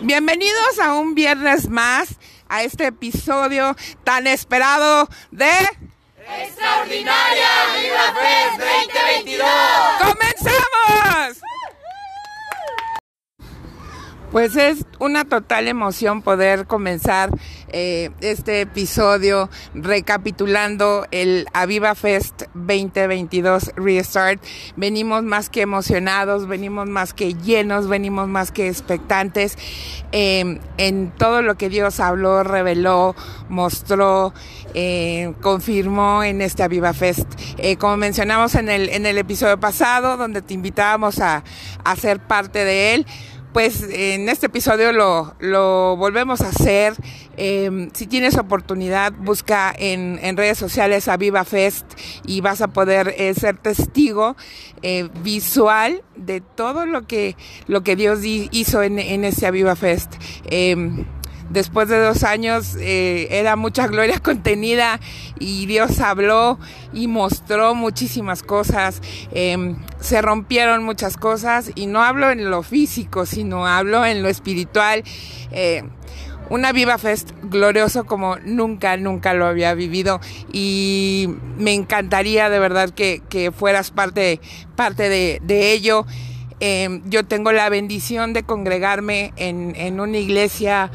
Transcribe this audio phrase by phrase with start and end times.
[0.00, 2.16] Bienvenidos a un viernes más
[2.48, 5.50] a este episodio tan esperado de
[6.40, 7.48] Extraordinaria
[7.80, 9.48] Viva Fest 2022.
[10.00, 11.38] ¡Comenzamos!
[14.30, 17.30] Pues es una total emoción poder comenzar
[17.68, 24.44] eh, este episodio recapitulando el Aviva Fest 2022 Restart.
[24.76, 29.56] Venimos más que emocionados, venimos más que llenos, venimos más que expectantes
[30.12, 33.16] eh, en todo lo que Dios habló, reveló,
[33.48, 34.34] mostró,
[34.74, 37.28] eh, confirmó en este Aviva Fest.
[37.56, 41.44] Eh, como mencionamos en el, en el episodio pasado, donde te invitábamos a,
[41.82, 43.06] a ser parte de él,
[43.52, 46.94] pues en este episodio lo, lo volvemos a hacer.
[47.36, 51.86] Eh, si tienes oportunidad, busca en, en, redes sociales a Viva Fest
[52.26, 54.36] y vas a poder eh, ser testigo
[54.82, 60.14] eh, visual de todo lo que, lo que Dios hizo en, en ese Aviva Fest
[61.50, 65.00] después de dos años eh, era mucha gloria contenida
[65.38, 66.58] y Dios habló
[66.92, 69.00] y mostró muchísimas cosas,
[69.32, 74.28] eh, se rompieron muchas cosas y no hablo en lo físico, sino hablo en lo
[74.28, 75.02] espiritual.
[75.50, 75.84] Eh,
[76.50, 81.28] una Viva Fest glorioso como nunca, nunca lo había vivido y
[81.58, 84.40] me encantaría de verdad que, que fueras parte,
[84.74, 86.06] parte de, de ello.
[86.60, 90.90] Eh, yo tengo la bendición de congregarme en, en una iglesia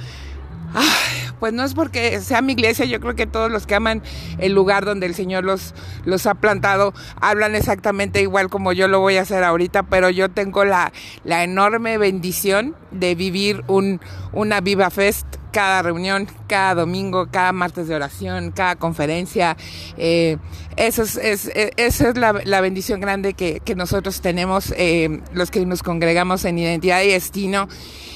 [0.74, 4.02] Ay, pues no es porque sea mi iglesia, yo creo que todos los que aman
[4.40, 5.74] el lugar donde el Señor los,
[6.06, 10.30] los ha plantado hablan exactamente igual como yo lo voy a hacer ahorita, pero yo
[10.30, 10.92] tengo la,
[11.24, 17.88] la enorme bendición de vivir un, una Viva Fest cada reunión, cada domingo, cada martes
[17.88, 19.56] de oración, cada conferencia.
[19.98, 20.38] Eh,
[20.76, 25.52] eso es, es, esa es la, la bendición grande que, que nosotros tenemos, eh, los
[25.52, 27.70] que nos congregamos en Identidad y Destino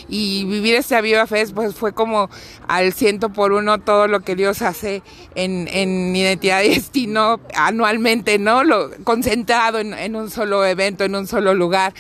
[0.10, 2.30] y vivir este Viva Fest pues fue como
[2.68, 5.04] al ciento por uno todo lo que Dios hace
[5.36, 8.64] en, en Identidad y Destino anualmente, ¿no?
[8.64, 11.94] Lo, concentrado en, en un solo evento, en un solo lugar.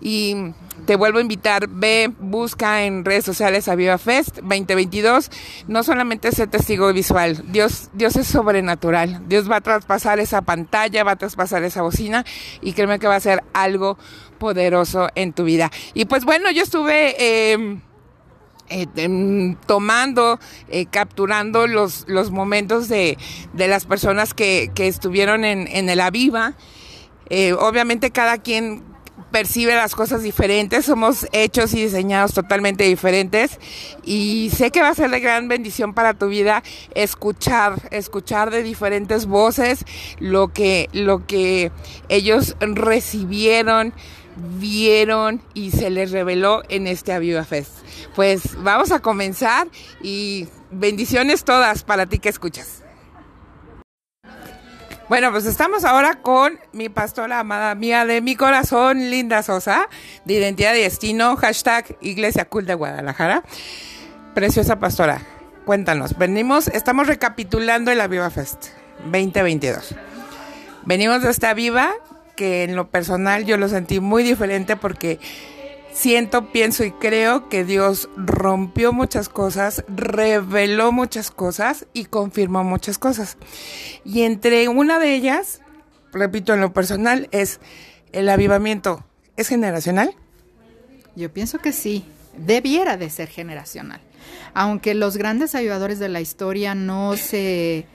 [0.00, 0.36] Y
[0.86, 5.30] te vuelvo a invitar, ve, busca en redes sociales a Fest 2022.
[5.66, 9.22] No solamente ese testigo visual, Dios, Dios es sobrenatural.
[9.28, 12.24] Dios va a traspasar esa pantalla, va a traspasar esa bocina
[12.62, 13.98] y créeme que va a ser algo
[14.38, 15.70] poderoso en tu vida.
[15.92, 17.16] Y pues bueno, yo estuve...
[17.18, 17.80] Eh,
[18.68, 23.16] eh, tomando, eh, capturando los, los momentos de,
[23.52, 26.54] de las personas que, que estuvieron en, en el Aviva.
[27.28, 28.82] Eh, obviamente cada quien
[29.36, 33.58] percibe las cosas diferentes, somos hechos y diseñados totalmente diferentes
[34.02, 36.62] y sé que va a ser de gran bendición para tu vida
[36.94, 39.84] escuchar, escuchar de diferentes voces
[40.20, 41.70] lo que, lo que
[42.08, 43.92] ellos recibieron,
[44.58, 47.72] vieron y se les reveló en este Aviva Fest.
[48.14, 49.68] Pues vamos a comenzar
[50.02, 52.85] y bendiciones todas para ti que escuchas.
[55.08, 59.88] Bueno, pues estamos ahora con mi pastora amada mía de mi corazón, Linda Sosa,
[60.24, 63.44] de Identidad y Destino, hashtag Iglesia Cool de Guadalajara.
[64.34, 65.22] Preciosa pastora,
[65.64, 68.70] cuéntanos, venimos, estamos recapitulando el Aviva Fest
[69.04, 69.94] 2022.
[70.84, 71.92] Venimos de esta viva
[72.34, 75.20] que en lo personal yo lo sentí muy diferente porque
[75.96, 82.98] siento, pienso y creo que Dios rompió muchas cosas, reveló muchas cosas y confirmó muchas
[82.98, 83.38] cosas.
[84.04, 85.62] Y entre una de ellas,
[86.12, 87.60] repito, en lo personal, es
[88.12, 89.04] el avivamiento.
[89.36, 90.14] ¿Es generacional?
[91.16, 92.04] Yo pienso que sí,
[92.36, 94.00] debiera de ser generacional.
[94.52, 97.86] Aunque los grandes ayudadores de la historia no se,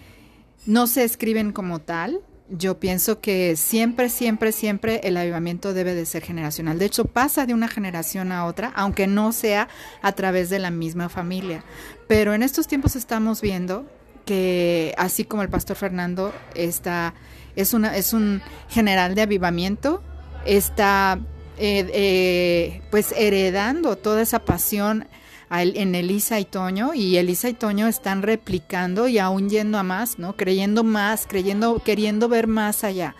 [0.66, 6.06] no se escriben como tal, yo pienso que siempre, siempre, siempre el avivamiento debe de
[6.06, 6.78] ser generacional.
[6.78, 9.70] De hecho, pasa de una generación a otra, aunque no sea
[10.02, 11.64] a través de la misma familia.
[12.08, 13.86] Pero en estos tiempos estamos viendo
[14.26, 17.14] que, así como el pastor Fernando está,
[17.56, 20.04] es, una, es un general de avivamiento,
[20.46, 21.20] está
[21.58, 25.08] eh, eh, pues heredando toda esa pasión
[25.52, 30.18] en Elisa y Toño y Elisa y Toño están replicando y aún yendo a más,
[30.18, 30.38] ¿no?
[30.38, 33.16] Creyendo más, creyendo, queriendo ver más allá.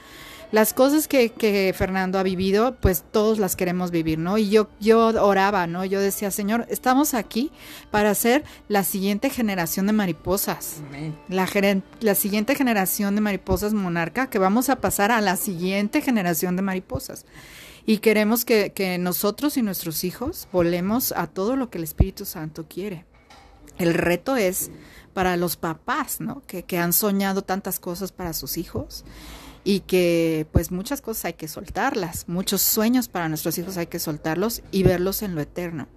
[0.52, 4.38] Las cosas que, que Fernando ha vivido, pues todos las queremos vivir, ¿no?
[4.38, 5.86] Y yo, yo oraba, ¿no?
[5.86, 7.52] Yo decía, Señor, estamos aquí
[7.90, 10.82] para ser la siguiente generación de mariposas.
[11.30, 11.48] La,
[12.02, 16.64] la siguiente generación de mariposas monarca, que vamos a pasar a la siguiente generación de
[16.64, 17.26] mariposas
[17.86, 22.26] y queremos que, que, nosotros y nuestros hijos volemos a todo lo que el Espíritu
[22.26, 23.06] Santo quiere.
[23.78, 24.70] El reto es
[25.14, 26.42] para los papás, ¿no?
[26.46, 29.04] Que, que han soñado tantas cosas para sus hijos
[29.64, 34.00] y que pues muchas cosas hay que soltarlas, muchos sueños para nuestros hijos hay que
[34.00, 35.88] soltarlos y verlos en lo eterno.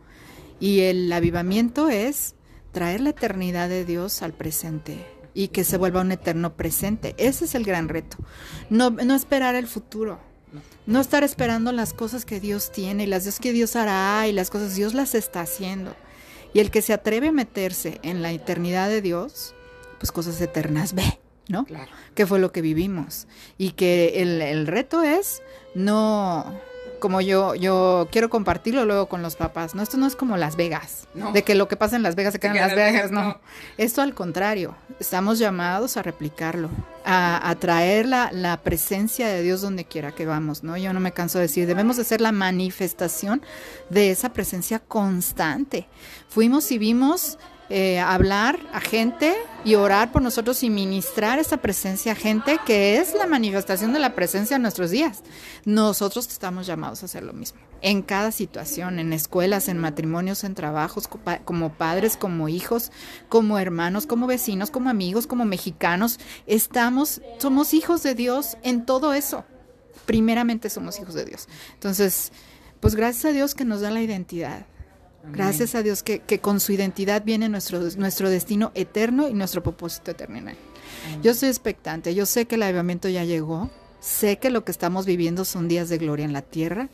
[0.60, 2.34] Y el avivamiento es
[2.72, 7.14] traer la eternidad de Dios al presente y que se vuelva un eterno presente.
[7.19, 8.16] Ese es el gran reto.
[8.70, 10.20] No, no esperar el futuro.
[10.86, 14.32] No estar esperando las cosas que Dios tiene y las cosas que Dios hará y
[14.32, 15.94] las cosas Dios las está haciendo.
[16.52, 19.54] Y el que se atreve a meterse en la eternidad de Dios,
[19.98, 21.18] pues cosas eternas ve,
[21.48, 21.64] ¿no?
[21.64, 21.90] Claro.
[22.14, 23.26] Que fue lo que vivimos.
[23.58, 25.42] Y que el, el reto es
[25.74, 26.60] no
[27.04, 29.74] como yo, yo quiero compartirlo luego con los papás.
[29.74, 31.32] No, esto no es como Las Vegas, No.
[31.32, 33.22] de que lo que pasa en Las Vegas se queda en Las Vegas, Vegas, no.
[33.24, 33.40] no.
[33.76, 36.70] Esto al contrario, estamos llamados a replicarlo,
[37.04, 40.78] a, a traer la, la presencia de Dios donde quiera que vamos, ¿no?
[40.78, 43.42] Yo no me canso de decir, debemos de ser la manifestación
[43.90, 45.86] de esa presencia constante.
[46.30, 47.38] Fuimos y vimos
[47.70, 49.34] eh, hablar a gente
[49.64, 54.00] y orar por nosotros y ministrar esa presencia a gente que es la manifestación de
[54.00, 55.22] la presencia en nuestros días.
[55.64, 57.58] Nosotros estamos llamados a hacer lo mismo.
[57.81, 61.08] En cada situación, en escuelas, en matrimonios, en trabajos,
[61.44, 62.93] como padres, como hijos,
[63.28, 69.14] como hermanos, como vecinos, como amigos, como mexicanos, estamos, somos hijos de Dios en todo
[69.14, 69.44] eso.
[70.06, 71.49] Primeramente somos hijos de Dios.
[71.75, 72.31] Entonces,
[72.81, 74.66] pues gracias a Dios que nos da la identidad.
[75.32, 79.62] Gracias a Dios que, que con su identidad viene nuestro, nuestro destino eterno y nuestro
[79.62, 80.53] propósito eterno.
[81.23, 85.06] Yo estoy expectante, yo sé que el avivamiento ya llegó, sé que lo que estamos
[85.06, 86.88] viviendo son días de gloria en la tierra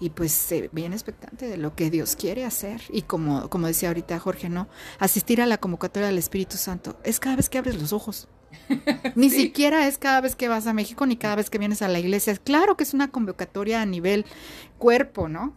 [0.00, 2.82] y pues eh, bien expectante de lo que Dios quiere hacer.
[2.90, 4.68] Y como, como decía ahorita Jorge, no,
[4.98, 8.28] asistir a la convocatoria del Espíritu Santo es cada vez que abres los ojos.
[9.14, 11.88] Ni siquiera es cada vez que vas a México ni cada vez que vienes a
[11.88, 12.34] la iglesia.
[12.36, 14.24] Claro que es una convocatoria a nivel
[14.78, 15.54] cuerpo, ¿no?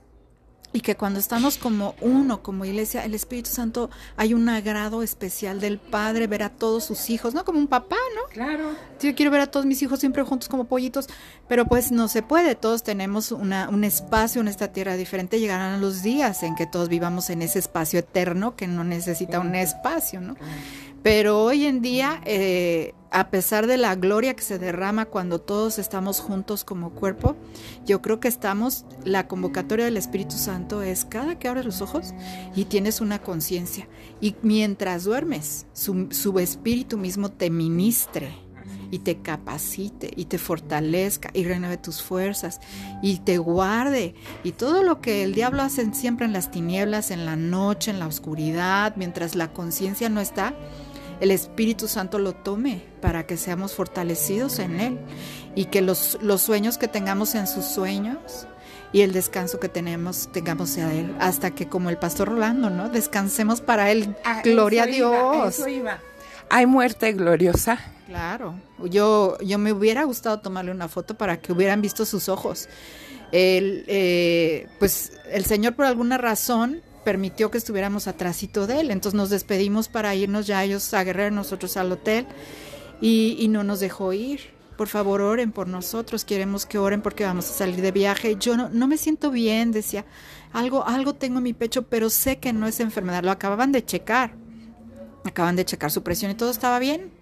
[0.73, 5.59] Y que cuando estamos como uno, como iglesia, el Espíritu Santo, hay un agrado especial
[5.59, 7.44] del Padre ver a todos sus hijos, ¿no?
[7.44, 8.21] Como un papá, ¿no?
[8.31, 8.69] Claro.
[9.01, 11.07] Yo quiero ver a todos mis hijos siempre juntos como pollitos,
[11.50, 12.56] pero pues no se puede.
[12.56, 15.39] Todos tenemos una, un espacio en esta tierra diferente.
[15.39, 19.56] Llegarán los días en que todos vivamos en ese espacio eterno que no necesita un
[19.56, 20.35] espacio, ¿no?
[21.03, 25.80] Pero hoy en día, eh, a pesar de la gloria que se derrama cuando todos
[25.80, 27.36] estamos juntos como cuerpo,
[27.86, 32.13] yo creo que estamos, la convocatoria del Espíritu Santo es cada que abres los ojos
[32.56, 33.88] y tienes una conciencia.
[34.21, 38.31] Y mientras duermes, su, su espíritu mismo te ministre
[38.92, 42.59] y te capacite y te fortalezca y renueve tus fuerzas
[43.01, 44.13] y te guarde
[44.44, 48.00] y todo lo que el diablo hace siempre en las tinieblas, en la noche, en
[48.00, 50.53] la oscuridad, mientras la conciencia no está,
[51.21, 55.00] el Espíritu Santo lo tome para que seamos fortalecidos en Él
[55.56, 58.47] y que los, los sueños que tengamos en sus sueños
[58.91, 62.89] y el descanso que tenemos tengamos sea Él, hasta que como el pastor Rolando, ¿no?
[62.89, 64.15] Descansemos para Él.
[64.25, 65.59] Ah, Gloria a iba, a Dios.
[65.59, 66.00] eso iba.
[66.50, 67.79] Hay muerte gloriosa.
[68.07, 72.67] Claro, yo, yo me hubiera gustado tomarle una foto para que hubieran visto sus ojos.
[73.31, 79.18] El, eh, pues el Señor por alguna razón permitió que estuviéramos atrásito de él, entonces
[79.18, 82.27] nos despedimos para irnos ya ellos a Guerrero, nosotros al hotel
[83.01, 84.42] y, no nos dejó ir.
[84.77, 88.36] Por favor, oren por nosotros, queremos que oren porque vamos a salir de viaje.
[88.39, 90.06] Yo no, no me siento bien, decía,
[90.53, 93.86] algo, algo tengo en mi pecho, pero sé que no es enfermedad, lo acababan de
[93.86, 94.33] checar,
[95.24, 97.20] acaban de checar su presión y todo estaba bien.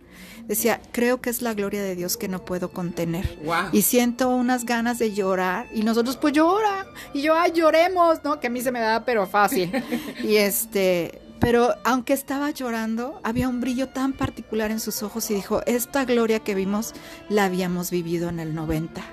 [0.50, 3.38] Decía, creo que es la gloria de Dios que no puedo contener.
[3.46, 3.70] Wow.
[3.72, 5.68] Y siento unas ganas de llorar.
[5.76, 6.88] Y nosotros, pues llora.
[7.14, 8.40] Y yo, ay, lloremos, ¿no?
[8.40, 9.72] Que a mí se me da, pero fácil.
[10.24, 15.36] y este, pero aunque estaba llorando, había un brillo tan particular en sus ojos y
[15.36, 16.96] dijo, esta gloria que vimos
[17.30, 19.04] la habíamos vivido en el 90.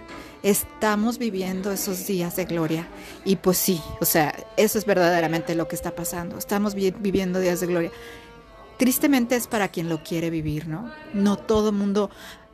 [0.42, 2.88] Estamos viviendo esos días de gloria.
[3.26, 6.38] Y pues sí, o sea, eso es verdaderamente lo que está pasando.
[6.38, 7.92] Estamos vi viviendo días de gloria
[8.78, 10.90] tristemente es para quien lo quiere vivir, ¿no?
[11.14, 12.10] No todo mundo.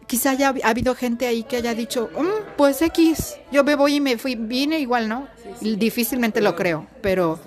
[0.07, 3.97] Quizá haya ha habido gente ahí que haya dicho, "Mm, pues X, yo me voy
[3.97, 5.29] y me fui, vine igual, ¿no?
[5.61, 7.39] Difícilmente lo creo, pero,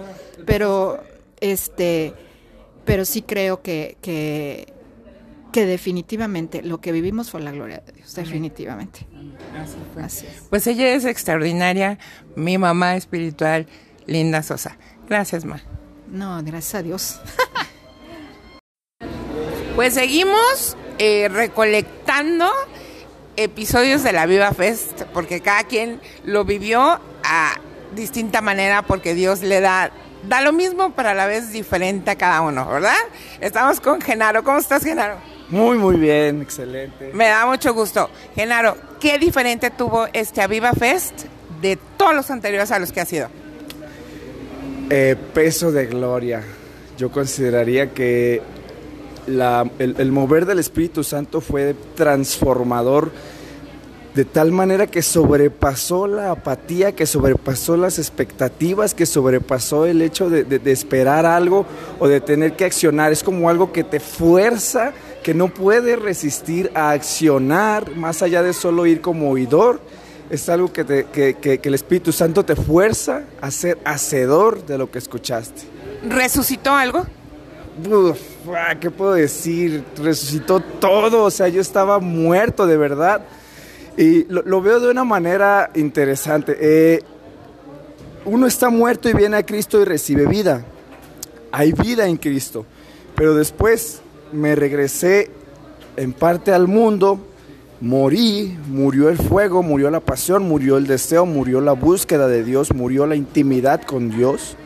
[0.45, 1.03] pero,
[1.41, 2.13] este,
[2.85, 4.73] pero sí creo que, que,
[5.51, 9.05] que definitivamente lo que vivimos fue la gloria de Dios, definitivamente.
[9.61, 10.03] Así fue.
[10.03, 10.43] Así es.
[10.49, 11.99] Pues ella es extraordinaria,
[12.35, 13.67] mi mamá espiritual,
[14.07, 14.77] Linda Sosa.
[15.07, 15.61] Gracias, ma.
[16.09, 17.19] No, gracias a Dios.
[19.75, 22.49] Pues seguimos eh, recolectando
[23.35, 27.59] episodios de la Viva Fest, porque cada quien lo vivió a
[27.93, 29.91] distinta manera, porque Dios le da,
[30.29, 32.95] da lo mismo, pero a la vez diferente a cada uno, ¿verdad?
[33.41, 34.45] Estamos con Genaro.
[34.45, 35.17] ¿Cómo estás, Genaro?
[35.49, 37.11] Muy, muy bien, excelente.
[37.13, 38.09] Me da mucho gusto.
[38.33, 41.25] Genaro, ¿qué diferente tuvo este Aviva Fest
[41.61, 43.27] de todos los anteriores a los que ha sido?
[44.89, 46.41] Eh, peso de gloria.
[46.97, 48.41] Yo consideraría que
[49.27, 53.11] el, mover del Espíritu Santo fue transformador
[54.15, 60.29] de tal manera que sobrepasó la apatía, que sobrepasó las expectativas, que sobrepasó el hecho
[60.29, 61.65] de, esperar algo
[61.99, 63.11] o de tener que accionar.
[63.11, 68.53] Es como algo que te fuerza, que no puedes resistir a accionar, más allá de
[68.53, 69.81] solo ir como oidor.
[70.29, 75.63] Es algo que el Espíritu Santo te fuerza a ser hacedor de lo que escuchaste.
[76.07, 77.05] ¿Resucitó algo?
[77.83, 78.19] Uf,
[78.79, 79.83] ¿Qué puedo decir?
[80.01, 83.25] Resucitó todo, o sea, yo estaba muerto de verdad.
[83.97, 86.57] Y lo, lo veo de una manera interesante.
[86.59, 87.01] Eh,
[88.25, 90.65] uno está muerto y viene a Cristo y recibe vida.
[91.51, 92.65] Hay vida en Cristo.
[93.15, 94.01] Pero después
[94.31, 95.31] me regresé
[95.95, 97.19] en parte al mundo,
[97.79, 102.73] morí, murió el fuego, murió la pasión, murió el deseo, murió la búsqueda de Dios,
[102.73, 104.57] murió la intimidad con Dios.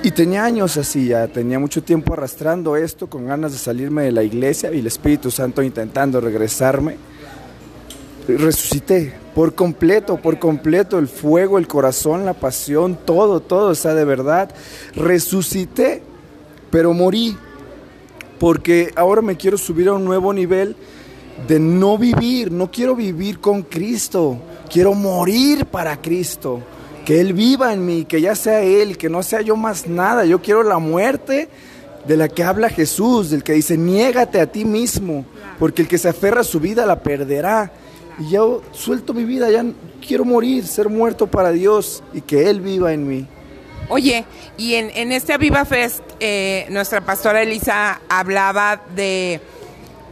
[0.00, 4.12] Y tenía años así, ya tenía mucho tiempo arrastrando esto, con ganas de salirme de
[4.12, 6.96] la iglesia y el Espíritu Santo intentando regresarme.
[8.28, 13.94] Resucité por completo, por completo, el fuego, el corazón, la pasión, todo, todo, o sea,
[13.94, 14.50] de verdad,
[14.94, 16.02] resucité,
[16.70, 17.36] pero morí,
[18.38, 20.76] porque ahora me quiero subir a un nuevo nivel
[21.46, 24.38] de no vivir, no quiero vivir con Cristo,
[24.70, 26.60] quiero morir para Cristo,
[27.08, 30.26] que Él viva en mí, que ya sea Él, que no sea yo más nada,
[30.26, 31.48] yo quiero la muerte
[32.06, 35.24] de la que habla Jesús, del que dice, niégate a ti mismo,
[35.58, 37.72] porque el que se aferra a su vida la perderá.
[38.18, 39.64] Y yo suelto mi vida, ya
[40.06, 43.26] quiero morir, ser muerto para Dios y que Él viva en mí.
[43.88, 44.26] Oye,
[44.58, 49.40] y en, en este Viva Fest, eh, nuestra pastora Elisa hablaba de,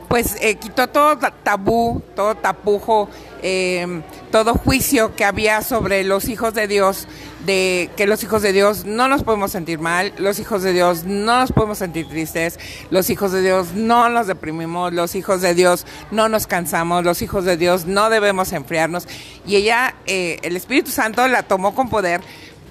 [0.09, 3.09] pues eh, quitó todo tabú, todo tapujo,
[3.49, 7.07] eh, todo juicio que había sobre los hijos de Dios,
[7.45, 11.05] de que los hijos de Dios no nos podemos sentir mal, los hijos de Dios
[11.05, 12.59] no nos podemos sentir tristes,
[12.91, 17.23] los hijos de Dios no nos deprimimos, los hijos de Dios no nos cansamos, los
[17.23, 19.07] hijos de Dios no debemos enfriarnos.
[19.47, 22.23] Y ella, eh, el Espíritu Santo la tomó con poder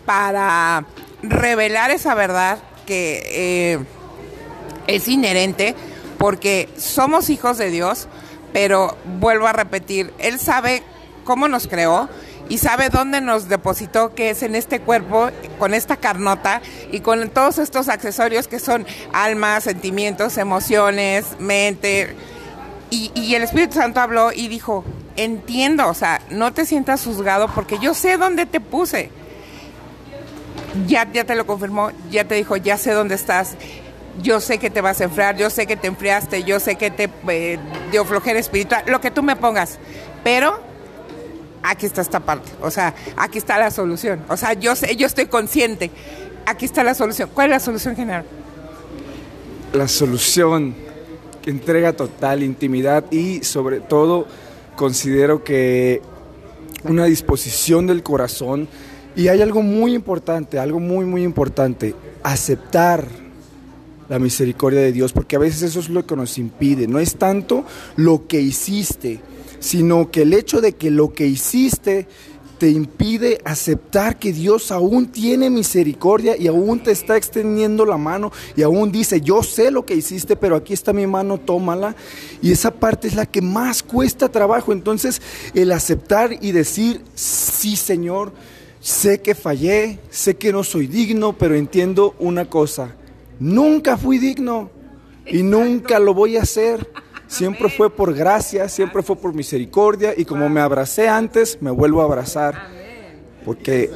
[0.05, 0.85] para
[1.23, 3.79] revelar esa verdad que eh,
[4.87, 5.73] es inherente,
[6.17, 8.09] porque somos hijos de Dios,
[8.55, 10.81] pero vuelvo a repetir, Él sabe
[11.25, 12.07] cómo nos creó,
[12.47, 17.29] y sabe dónde nos depositó, que es en este cuerpo, con esta carnota y con
[17.31, 22.15] todos estos accesorios que son alma, sentimientos, emociones, mente.
[22.91, 24.85] Y, y, el Espíritu Santo habló y dijo,
[25.17, 29.09] entiendo, o sea, no te sientas juzgado porque yo sé dónde te puse.
[30.87, 33.57] Ya, ya te lo confirmó, ya te dijo, ya sé dónde estás.
[34.21, 36.89] Yo sé que te vas a enfriar, yo sé que te enfriaste, yo sé que
[36.91, 37.59] te eh,
[37.91, 39.77] dio flojera espiritual, lo que tú me pongas.
[40.23, 40.59] Pero
[41.63, 44.23] aquí está esta parte, o sea, aquí está la solución.
[44.29, 45.91] O sea, yo sé, yo estoy consciente,
[46.45, 47.29] aquí está la solución.
[47.33, 48.25] ¿Cuál es la solución general?
[49.73, 50.75] La solución,
[51.45, 54.27] entrega total, intimidad y sobre todo
[54.75, 56.01] considero que
[56.83, 58.67] una disposición del corazón
[59.15, 63.07] y hay algo muy importante, algo muy, muy importante, aceptar
[64.09, 67.15] la misericordia de Dios, porque a veces eso es lo que nos impide, no es
[67.15, 69.19] tanto lo que hiciste,
[69.59, 72.07] sino que el hecho de que lo que hiciste
[72.57, 78.31] te impide aceptar que Dios aún tiene misericordia y aún te está extendiendo la mano
[78.55, 81.95] y aún dice, yo sé lo que hiciste, pero aquí está mi mano, tómala.
[82.41, 84.71] Y esa parte es la que más cuesta trabajo.
[84.71, 85.21] Entonces,
[85.53, 88.31] el aceptar y decir, sí Señor,
[88.79, 92.95] sé que fallé, sé que no soy digno, pero entiendo una cosa,
[93.39, 94.69] nunca fui digno
[95.25, 96.89] y nunca lo voy a hacer.
[97.27, 102.01] Siempre fue por gracia, siempre fue por misericordia y como me abracé antes, me vuelvo
[102.01, 102.67] a abrazar.
[103.43, 103.91] Porque,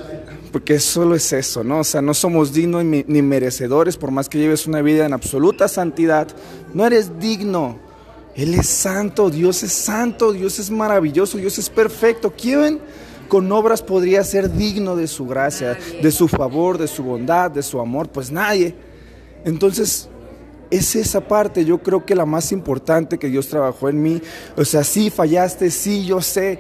[0.51, 1.79] porque solo es eso, ¿no?
[1.79, 5.13] O sea, no somos dignos ni, ni merecedores, por más que lleves una vida en
[5.13, 6.27] absoluta santidad,
[6.74, 7.79] no eres digno.
[8.36, 12.34] Él es santo, Dios es santo, Dios es maravilloso, Dios es perfecto.
[12.36, 12.79] ¿Quién
[13.27, 17.63] con obras podría ser digno de su gracia, de su favor, de su bondad, de
[17.63, 18.10] su amor?
[18.10, 18.75] Pues nadie.
[19.46, 20.10] Entonces,
[20.72, 24.22] es esa parte, yo creo que la más importante que Dios trabajó en mí.
[24.55, 26.60] O sea, sí fallaste, sí, yo sé,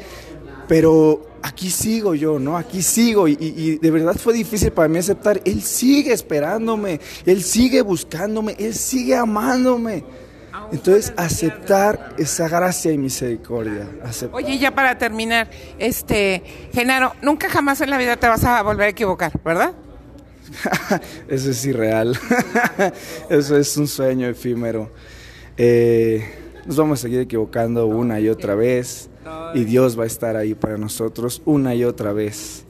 [0.67, 2.57] pero aquí sigo yo, ¿no?
[2.57, 5.41] Aquí sigo y, de verdad fue difícil para mí aceptar.
[5.45, 10.03] Él sigue esperándome, Él sigue buscándome, Él sigue amándome.
[10.71, 13.87] Entonces, aceptar esa gracia y misericordia.
[14.31, 16.43] Oye, ya para terminar, este,
[16.73, 19.73] Genaro, nunca jamás en la vida te vas a volver a equivocar, ¿verdad?
[21.27, 22.17] Eso es irreal.
[23.29, 24.91] Eso es un sueño efímero.
[25.57, 26.23] Eh,
[26.65, 29.09] nos vamos a seguir equivocando una y otra vez.
[29.53, 32.65] Y Dios va a estar ahí para nosotros una y otra vez.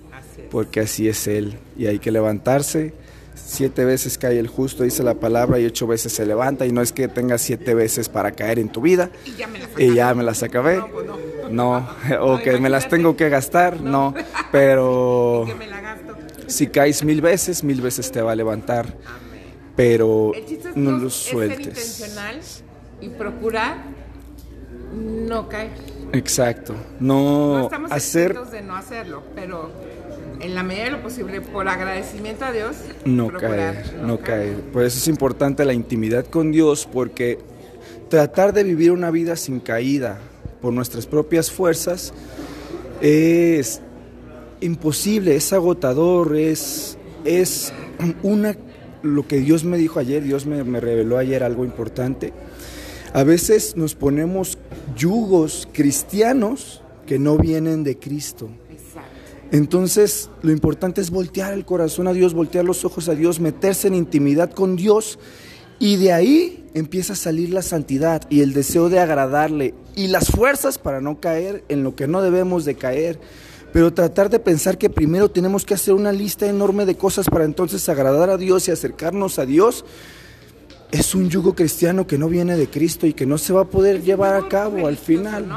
[0.51, 1.57] Porque así es Él.
[1.77, 2.93] Y hay que levantarse,
[3.49, 6.67] Siete veces cae el justo, dice la palabra, y ocho veces se levanta.
[6.67, 9.09] Y no es que tengas siete veces para caer en tu vida.
[9.25, 9.35] Y
[9.95, 10.77] ya me las, acabé.
[10.77, 11.89] No, pues no.
[12.21, 14.13] o que me las tengo que gastar, no.
[14.51, 15.47] Pero
[16.49, 18.95] si caes mil veces, mil veces te va a levantar.
[19.75, 20.33] Pero
[20.75, 21.67] no lo sueltes.
[21.67, 22.39] intencional
[22.99, 23.77] y procurar
[24.93, 25.71] no caer.
[26.13, 26.75] Exacto.
[26.99, 29.71] No, estamos hacer de no hacerlo, pero
[30.41, 32.75] en la medida de lo posible, por agradecimiento a Dios,
[33.05, 34.55] no caer, no, caer.
[34.71, 37.39] Por eso es importante la intimidad con Dios, porque
[38.09, 40.19] tratar de vivir una vida sin caída
[40.61, 42.13] por nuestras propias fuerzas
[43.01, 43.81] es
[44.61, 47.73] imposible, es agotador, es, es
[48.23, 48.55] una
[49.01, 52.33] lo que Dios me dijo ayer, Dios me, me reveló ayer algo importante.
[53.13, 54.57] A veces nos ponemos
[54.95, 58.49] yugos cristianos que no vienen de Cristo.
[59.51, 63.87] Entonces, lo importante es voltear el corazón a Dios, voltear los ojos a Dios, meterse
[63.87, 65.17] en intimidad con Dios
[65.79, 70.29] y de ahí empieza a salir la santidad y el deseo de agradarle y las
[70.29, 73.19] fuerzas para no caer en lo que no debemos de caer.
[73.73, 77.45] Pero tratar de pensar que primero tenemos que hacer una lista enorme de cosas para
[77.45, 79.85] entonces agradar a Dios y acercarnos a Dios,
[80.91, 83.65] es un yugo cristiano que no viene de Cristo y que no se va a
[83.65, 85.47] poder llevar a cabo al final.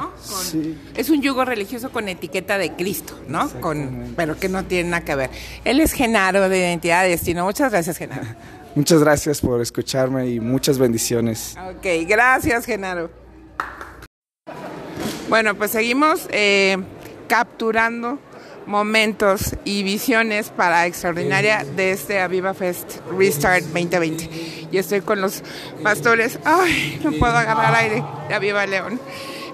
[0.94, 3.48] Es un yugo religioso con etiqueta de Cristo, ¿no?
[3.60, 5.30] Con, pero que no tiene nada que ver.
[5.64, 7.44] Él es Genaro de Identidad de Destino.
[7.44, 8.26] Muchas gracias, Genaro.
[8.74, 11.56] Muchas gracias por escucharme y muchas bendiciones.
[11.76, 13.10] Ok, gracias, Genaro.
[15.28, 16.78] Bueno, pues seguimos eh,
[17.32, 18.18] capturando
[18.66, 24.68] momentos y visiones para extraordinaria de este Aviva Fest Restart 2020.
[24.70, 25.42] Y estoy con los
[25.82, 26.38] pastores.
[26.44, 29.00] Ay, no puedo agarrar aire de Aviva León.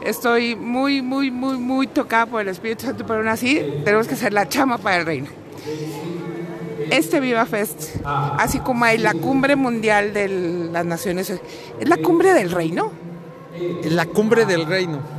[0.03, 4.15] Estoy muy, muy, muy, muy tocada por el Espíritu Santo, pero aún así tenemos que
[4.15, 5.29] hacer la chama para el reino.
[6.91, 10.27] Este Viva Fest, así como hay la cumbre mundial de
[10.73, 12.91] las naciones, ¿es la cumbre del reino?
[13.85, 15.18] La cumbre del reino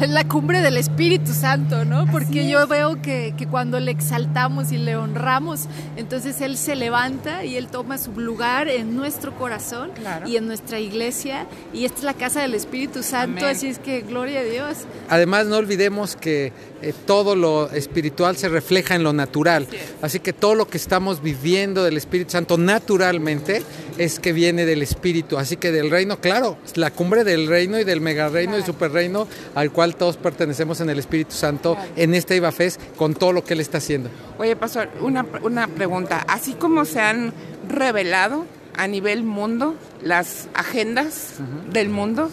[0.00, 2.06] es la cumbre del Espíritu Santo, ¿no?
[2.10, 7.44] Porque yo veo que, que, cuando le exaltamos y le honramos, entonces Él se levanta
[7.44, 9.90] y Él toma su lugar en nuestro corazón
[10.26, 11.46] y en nuestra iglesia.
[11.72, 14.78] Y esta es la casa del Espíritu Santo, así es que gloria a Dios.
[15.08, 19.66] Además, no olvidemos que eh, todo lo espiritual se refleja en lo natural.
[20.02, 23.62] Así que todo lo que estamos viviendo del Espíritu Santo naturalmente
[23.98, 25.38] es que viene del Espíritu.
[25.38, 28.90] Así que del reino, claro, la cumbre del reino y del mega reino y super
[28.90, 33.44] reino al cual todos pertenecemos en el Espíritu Santo en este Ibafés con todo lo
[33.44, 34.10] que Él está haciendo.
[34.38, 36.24] Oye, Pastor, una, una pregunta.
[36.28, 37.32] Así como se han
[37.68, 41.34] revelado a nivel mundo las agendas
[41.70, 42.30] del mundo,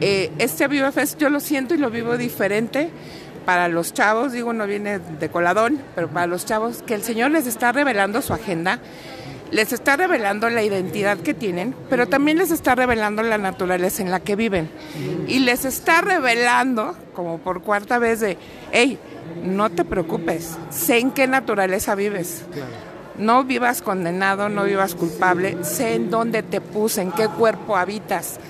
[0.00, 2.90] eh, este Viva yo lo siento y lo vivo diferente
[3.44, 7.30] para los chavos, digo, no viene de coladón, pero para los chavos, que el Señor
[7.30, 8.78] les está revelando su agenda,
[9.50, 14.10] les está revelando la identidad que tienen, pero también les está revelando la naturaleza en
[14.10, 14.70] la que viven.
[15.28, 18.36] Y les está revelando, como por cuarta vez, de,
[18.72, 18.98] hey,
[19.42, 22.44] no te preocupes, sé en qué naturaleza vives.
[23.16, 28.40] No vivas condenado, no vivas culpable, sé en dónde te puse, en qué cuerpo habitas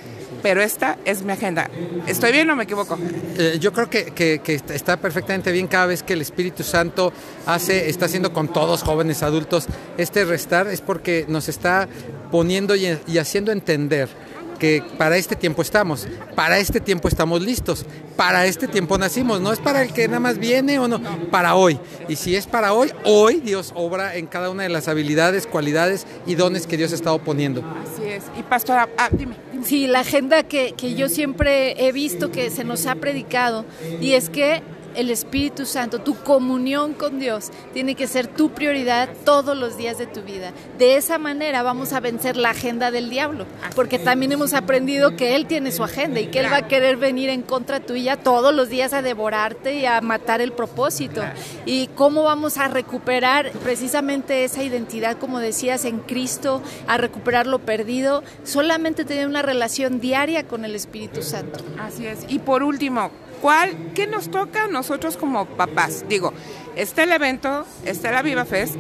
[0.45, 1.71] pero esta es mi agenda.
[2.07, 2.99] ¿Estoy bien o me equivoco?
[3.39, 4.43] Eh, yo creo que,
[4.75, 7.15] está perfectamente bien cada vez que el Espíritu Santo
[7.47, 9.65] hace, está haciendo con todos jóvenes adultos
[9.97, 11.89] este restar, es porque nos está
[12.31, 14.11] poniendo y haciendo entender
[14.59, 17.85] que para este tiempo estamos, para este tiempo estamos listos,
[18.17, 21.55] para este tiempo nacimos, no es para el que nada más viene o no, para
[21.55, 21.79] hoy.
[22.09, 26.07] Y si es para hoy, hoy Dios obra en cada una de las habilidades, cualidades
[26.27, 27.63] y dones que Dios ha estado poniendo.
[27.83, 28.25] Así es.
[28.39, 29.37] Y pastora, ah, dime.
[29.65, 33.65] Sí, la agenda que, que yo siempre he visto que se nos ha predicado
[34.01, 34.63] y es que
[34.95, 39.99] el Espíritu Santo, tu comunión con Dios, tiene que ser tu prioridad todos los días
[39.99, 40.53] de tu vida.
[40.79, 45.35] De esa manera vamos a vencer la agenda del diablo, porque también hemos aprendido que
[45.37, 48.55] Él tiene su agenda y que Él va a querer venir en contra tuya todos
[48.55, 51.23] los días a devorarte y a matar el propósito.
[51.67, 57.59] Y cómo vamos a recuperar precisamente esa identidad, como decías, en Cristo, a recuperar lo
[57.59, 61.65] perdido, solamente tener una relación diaria con el Espíritu Santo.
[61.79, 62.25] Así es.
[62.29, 63.11] Y por último,
[63.45, 66.07] ¿Cuál, ¿Qué nos toca a nosotros como papás?
[66.09, 66.33] Digo,
[66.77, 68.79] está el evento, está la Viva Fest.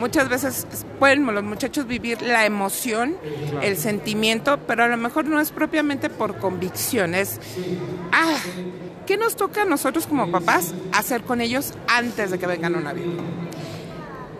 [0.00, 0.66] Muchas veces
[0.98, 3.16] pueden los muchachos vivir la emoción,
[3.62, 7.38] el sentimiento, pero a lo mejor no es propiamente por convicción, es,
[8.10, 8.34] ah,
[9.06, 12.78] ¿qué nos toca a nosotros como papás hacer con ellos antes de que vengan a
[12.78, 13.12] una vida?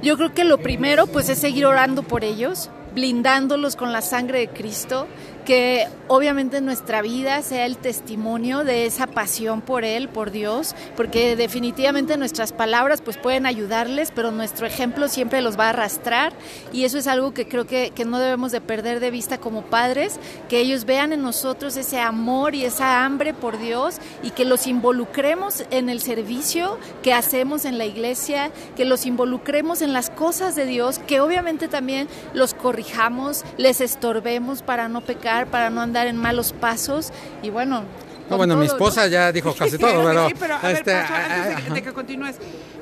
[0.02, 4.40] Yo creo que lo primero pues es seguir orando por ellos, blindándolos con la sangre
[4.40, 5.06] de Cristo,
[5.50, 11.34] que obviamente nuestra vida sea el testimonio de esa pasión por Él, por Dios, porque
[11.34, 16.32] definitivamente nuestras palabras pues pueden ayudarles, pero nuestro ejemplo siempre los va a arrastrar
[16.72, 19.62] y eso es algo que creo que, que no debemos de perder de vista como
[19.62, 24.44] padres, que ellos vean en nosotros ese amor y esa hambre por Dios y que
[24.44, 30.10] los involucremos en el servicio que hacemos en la iglesia, que los involucremos en las
[30.10, 35.80] cosas de Dios, que obviamente también los corrijamos, les estorbemos para no pecar, para no
[35.80, 37.82] andar en malos pasos y bueno.
[38.28, 40.28] No, bueno, mi esposa ya dijo casi todo, pero...
[40.28, 42.36] Sí, pero a ver, este, Pacho, antes de, de que continúes,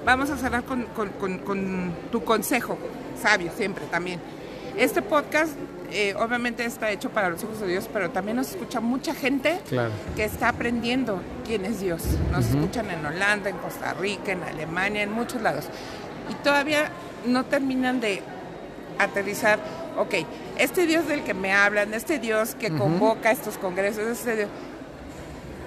[0.05, 2.77] vamos a cerrar con, con- con- con tu consejo,
[3.21, 4.21] sabio siempre también.
[4.77, 5.53] Este podcast
[5.91, 9.59] eh, obviamente está hecho para los hijos de Dios, pero también nos escucha mucha gente
[9.71, 9.91] Claro.
[10.15, 12.03] que está aprendiendo quién es Dios.
[12.31, 15.65] Nos escuchan en Holanda, en Costa Rica, en Alemania, en muchos lados.
[16.31, 16.91] Y todavía
[17.27, 18.23] no terminan de
[18.99, 19.59] aterrizar,
[19.99, 20.15] ok,
[20.59, 24.49] este Dios del que me hablan, este Dios que convoca estos congresos, este Dios...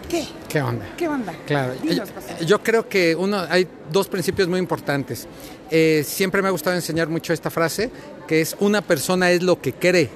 [0.10, 0.28] ¿Qué?
[0.50, 0.86] ¿Qué onda?
[0.98, 1.34] ¿Qué onda?
[1.46, 5.26] Claro, Dinos, yo, yo creo que uno hay dos principios muy importantes.
[5.70, 7.89] Eh, siempre me ha gustado enseñar mucho esta frase,
[8.28, 10.10] que es una persona es lo que cree.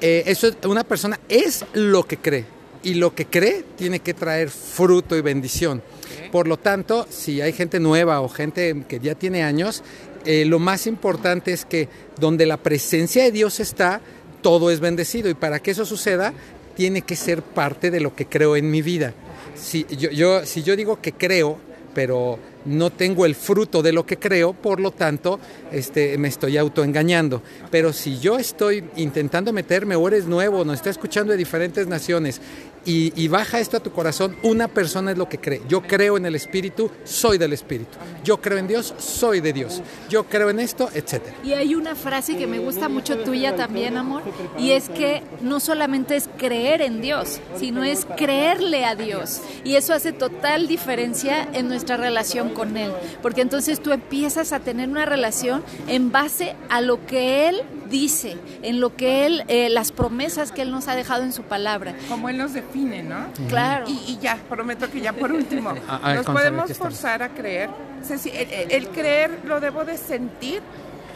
[0.00, 2.46] Eh, eso es, una persona es lo que cree
[2.82, 5.82] y lo que cree tiene que traer fruto y bendición.
[6.30, 9.82] Por lo tanto, si hay gente nueva o gente que ya tiene años,
[10.24, 14.00] eh, lo más importante es que donde la presencia de Dios está,
[14.42, 16.32] todo es bendecido y para que eso suceda,
[16.76, 19.14] tiene que ser parte de lo que creo en mi vida.
[19.56, 21.58] Si yo, si yo digo que creo,
[21.94, 25.40] pero no tengo el fruto de lo que creo, por lo tanto,
[25.72, 27.42] este, me estoy autoengañando.
[27.70, 32.40] Pero si yo estoy intentando meterme o eres nuevo, nos está escuchando de diferentes naciones
[32.84, 35.60] y, y baja esto a tu corazón, una persona es lo que cree.
[35.68, 37.98] Yo creo en el Espíritu, soy del Espíritu.
[38.24, 39.82] Yo creo en Dios, soy de Dios.
[40.08, 41.36] Yo creo en esto, etcétera.
[41.44, 44.22] Y hay una frase que me gusta mucho tuya también, amor,
[44.58, 49.40] y es que no solamente es creer en Dios, sino es creerle a Dios.
[49.64, 52.92] Y eso hace total diferencia en nuestra relación con Él,
[53.22, 58.36] porque entonces tú empiezas a tener una relación en base a lo que Él dice,
[58.62, 61.94] en lo que Él, eh, las promesas que Él nos ha dejado en su palabra.
[62.08, 63.26] Como Él nos define, ¿no?
[63.48, 63.86] Claro.
[63.88, 67.70] Y, y ya, prometo que ya por último, Ah, ah, nos podemos forzar a creer.
[68.02, 70.60] O sea, si el, el- creer lo debo de sentir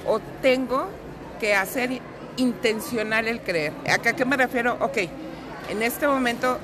[0.07, 0.89] o tengo
[1.39, 2.01] que hacer
[2.37, 3.73] intencional el creer.
[3.91, 4.77] ¿A qué- a qué me refiero?
[4.81, 4.97] Ok,
[5.71, 6.59] en este momento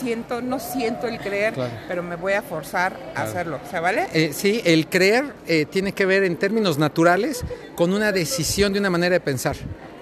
[0.00, 1.72] siento, no siento el creer, Claro.
[1.88, 3.30] pero me voy a forzar a Claro.
[3.30, 3.60] hacerlo.
[3.70, 4.06] ¿Se vale?
[4.12, 7.42] Eh, sí, el creer eh, tiene que ver en términos naturales
[7.76, 9.56] con una decisión de una manera de pensar.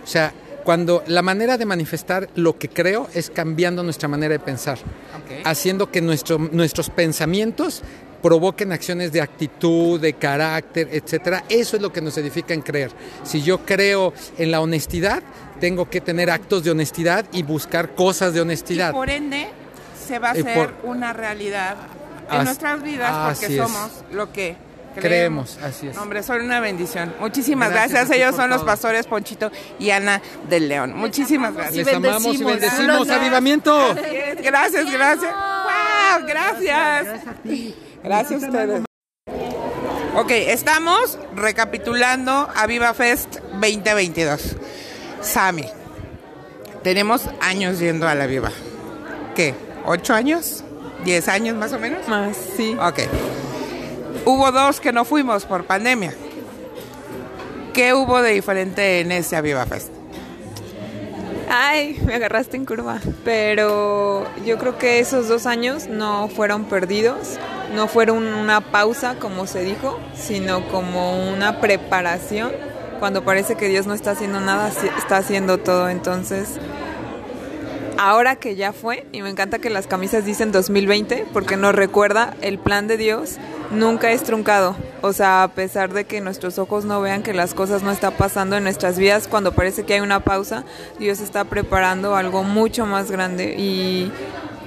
[0.05, 0.33] O sea,
[0.65, 5.43] cuando la manera de manifestar lo que creo es cambiando nuestra manera de pensar, Ok.
[5.45, 7.83] haciendo que nuestro- nuestros pensamientos
[8.23, 11.45] provoquen acciones de actitud, de carácter, etcétera.
[11.49, 12.91] Eso es lo que nos edifica en creer.
[13.23, 15.23] Si yo creo en la honestidad,
[15.61, 18.93] tengo que tener actos de honestidad y buscar cosas de Y honestidad.
[18.93, 19.49] por ende
[20.09, 21.77] se va a Y hacer por- una realidad
[22.31, 23.63] en As- nuestras vidas porque es.
[23.63, 24.57] somos lo que
[24.97, 25.97] Creemos, así es.
[25.97, 27.15] Hombre, son una bendición.
[27.21, 28.11] Muchísimas Gracias gracias.
[28.11, 30.93] a Ellos son los pastores Ponchito y Ana del León.
[30.97, 31.87] Muchísimas amamos gracias.
[31.87, 33.07] Les amamos y bendecimos.
[33.07, 33.93] Los- ¡Avivamiento!
[33.93, 34.43] Es.
[34.43, 35.33] Gracias, gracias.
[35.33, 36.27] ¡Wow!
[36.27, 37.07] Gracias.
[38.03, 38.83] Gracias a ustedes.
[40.17, 44.57] Ok, estamos recapitulando a Viva Fest 2022.
[45.21, 45.67] Sami,
[46.83, 48.51] tenemos años yendo a la Viva.
[49.37, 49.55] ¿Qué?
[49.85, 50.65] ¿Ocho años?
[51.05, 52.07] ¿Diez años más o menos?
[52.09, 52.77] Más, sí.
[52.81, 53.01] Ok.
[54.25, 56.15] Hubo dos que no fuimos por pandemia.
[57.73, 59.89] ¿Qué hubo de diferente en ese Aviva Fest?
[61.51, 62.99] Ay, me agarraste en curva.
[63.25, 67.39] Pero yo creo que esos dos años no fueron perdidos,
[67.75, 72.53] no fueron una pausa, como se dijo, sino como una preparación.
[72.99, 75.89] Cuando parece que Dios no está haciendo nada, está haciendo todo.
[75.89, 76.59] Entonces,
[77.99, 82.35] ahora que ya fue, y me encanta que las camisas dicen 2020, porque nos recuerda
[82.41, 83.37] el plan de Dios
[83.71, 84.77] nunca es truncado.
[85.03, 88.15] O sea, a pesar de que nuestros ojos no vean que las cosas no están
[88.15, 90.65] pasando en nuestras vidas, cuando parece que hay una pausa,
[90.99, 93.57] Dios está preparando algo mucho más grande.
[93.59, 94.11] Y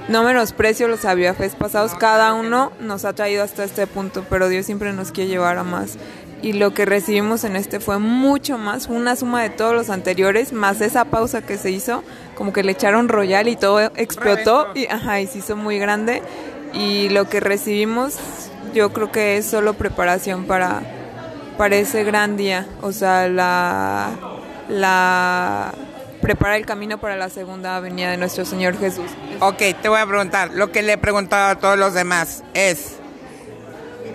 [0.08, 4.66] no menosprecio los aviafes pasados, cada uno nos ha traído hasta este punto, pero Dios
[4.66, 5.96] siempre nos quiere llevar a más.
[6.42, 10.52] Y lo que recibimos en este fue mucho más, una suma de todos los anteriores,
[10.52, 12.02] más esa pausa que se hizo,
[12.34, 14.68] como que le echaron royal y todo explotó Reventó.
[14.74, 16.22] y, ajá, y se hizo muy grande.
[16.72, 18.16] Y lo que recibimos,
[18.74, 20.80] yo creo que es solo preparación para,
[21.58, 22.66] para ese gran día.
[22.80, 24.10] O sea, la,
[24.68, 25.72] la
[26.22, 29.10] prepara el camino para la segunda venida de nuestro Señor Jesús.
[29.40, 30.52] Ok, te voy a preguntar.
[30.54, 32.94] Lo que le he preguntado a todos los demás es,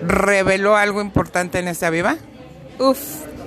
[0.02, 2.16] ¿reveló algo importante en este Aviva?
[2.78, 2.98] Uf,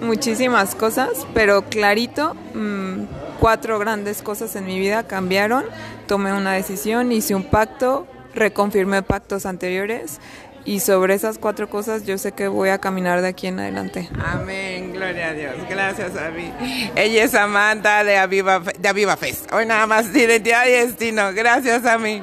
[0.02, 3.04] muchísimas cosas, pero clarito, mm,
[3.42, 5.66] cuatro grandes cosas en mi vida cambiaron,
[6.08, 10.20] tomé una decisión, hice un pacto, reconfirmé pactos anteriores
[10.64, 14.08] y sobre esas cuatro cosas yo sé que voy a caminar de aquí en adelante.
[14.24, 15.56] Amén, gloria a Dios.
[15.68, 16.54] Gracias a mí.
[16.96, 19.52] Ella es Amanda de Aviva, de Aviva Fest.
[19.52, 21.34] Hoy nada más de identidad y destino.
[21.34, 22.22] Gracias a mí.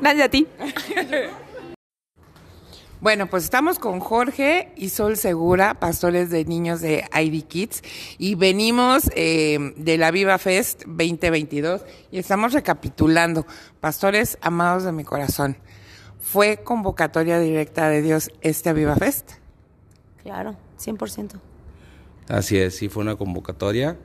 [0.00, 0.48] Gracias a ti.
[3.00, 7.82] Bueno, pues estamos con Jorge y Sol Segura, pastores de niños de ID Kids,
[8.18, 11.80] y venimos eh, de la Viva Fest 2022
[12.12, 13.46] y estamos recapitulando.
[13.80, 15.56] Pastores amados de mi corazón,
[16.20, 19.30] ¿fue convocatoria directa de Dios este Viva Fest?
[20.22, 21.40] Claro, 100%.
[22.28, 23.96] Así es, sí fue una convocatoria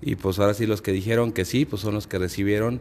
[0.00, 2.80] y pues ahora sí los que dijeron que sí, pues son los que recibieron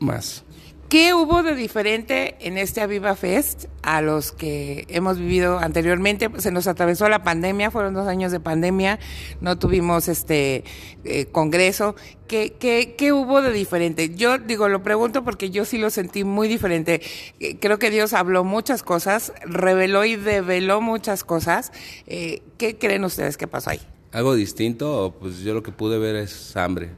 [0.00, 0.44] más.
[0.88, 6.30] ¿Qué hubo de diferente en este Aviva Fest a los que hemos vivido anteriormente?
[6.38, 8.98] Se nos atravesó la pandemia, fueron dos años de pandemia,
[9.42, 10.64] no tuvimos este
[11.04, 11.94] eh, congreso.
[12.26, 14.14] ¿Qué, qué, qué hubo de diferente?
[14.14, 17.02] Yo digo, lo pregunto porque yo sí lo sentí muy diferente.
[17.38, 21.70] Eh, creo que Dios habló muchas cosas, reveló y develó muchas cosas.
[22.06, 23.80] Eh, ¿Qué creen ustedes que pasó ahí?
[24.12, 26.92] Algo distinto, pues yo lo que pude ver es hambre.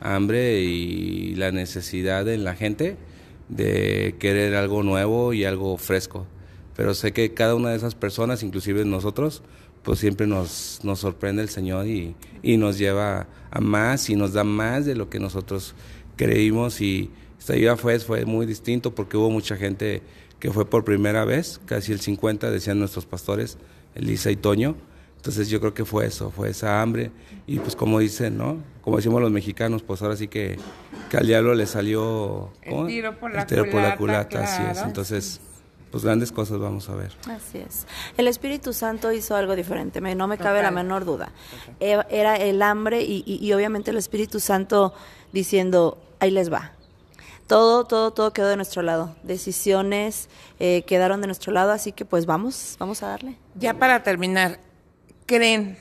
[0.00, 2.96] Hambre y la necesidad en la gente
[3.48, 6.26] de querer algo nuevo y algo fresco.
[6.76, 9.42] Pero sé que cada una de esas personas, inclusive nosotros,
[9.82, 14.32] pues siempre nos, nos sorprende el Señor y, y nos lleva a más y nos
[14.32, 15.74] da más de lo que nosotros
[16.16, 16.80] creímos.
[16.80, 20.02] Y esta vida fue, fue muy distinto porque hubo mucha gente
[20.38, 23.58] que fue por primera vez, casi el 50, decían nuestros pastores,
[23.94, 24.74] Elisa y Toño.
[25.16, 27.12] Entonces yo creo que fue eso, fue esa hambre.
[27.46, 28.58] Y pues como dicen, ¿no?
[28.80, 30.56] Como decimos los mexicanos, pues ahora sí que,
[31.12, 34.62] que al diablo le salió El tiro por la el tiro por la culata, así
[34.70, 34.78] es.
[34.78, 35.40] Entonces,
[35.90, 37.12] pues grandes cosas vamos a ver.
[37.28, 37.86] Así es.
[38.16, 41.30] El Espíritu Santo hizo algo diferente, me- no me cabe la menor duda.
[41.80, 44.94] E- Era el hambre y, y- y obviamente el Espíritu Santo
[45.34, 46.72] diciendo, ahí les va.
[47.46, 49.14] Todo, todo, todo quedó de nuestro lado.
[49.22, 53.36] Decisiones eh, quedaron de nuestro lado, así que pues vamos, vamos a darle.
[53.56, 54.60] Ya para terminar,
[55.26, 55.76] ¿creen?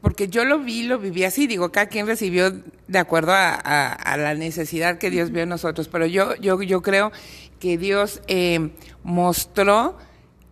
[0.00, 2.50] Porque yo lo vi, lo viví así, digo, cada quien recibió
[2.88, 6.60] de acuerdo a, a- a la necesidad que Dios vio en nosotros, pero yo, yo,
[6.62, 7.12] yo creo
[7.60, 8.70] que Dios eh,
[9.02, 9.96] mostró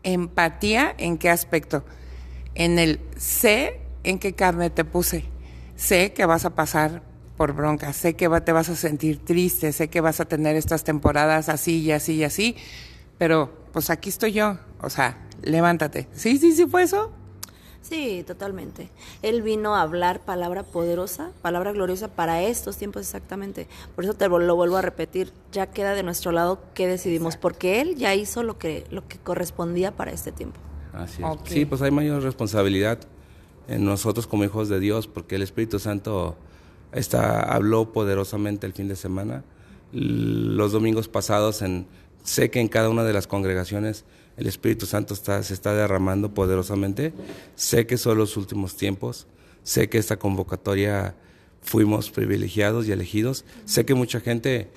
[0.02, 1.84] empatía en qué aspecto.
[2.54, 5.24] En el sé en qué carne te puse,
[5.76, 7.02] sé que vas a pasar
[7.36, 10.56] por bronca, sé que va- te vas a sentir triste, sé que vas a tener
[10.56, 12.56] estas temporadas así y así y así,
[13.18, 16.08] pero pues aquí estoy yo, o sea, levántate.
[16.12, 17.12] Sí, sí, sí fue eso.
[17.82, 18.88] Sí, totalmente.
[19.22, 23.66] Él vino a hablar palabra poderosa, palabra gloriosa para estos tiempos exactamente.
[23.94, 27.80] Por eso te lo vuelvo a repetir, ya queda de nuestro lado qué decidimos, porque
[27.80, 30.58] Él ya hizo lo que, lo que correspondía para este tiempo.
[30.92, 31.52] Así es.
[31.52, 33.00] Sí, pues hay mayor responsabilidad
[33.68, 36.36] en nosotros como hijos de Dios, porque el Espíritu Santo
[36.92, 39.44] está, habló poderosamente el fin de semana.
[39.92, 41.86] Los domingos pasados, en,
[42.22, 44.04] sé que en cada una de las congregaciones
[44.36, 47.12] el Espíritu Santo está, se está derramando poderosamente.
[47.54, 49.26] Sé que son los últimos tiempos.
[49.62, 51.14] Sé que esta convocatoria
[51.60, 53.44] fuimos privilegiados y elegidos.
[53.64, 54.70] Sé que mucha gente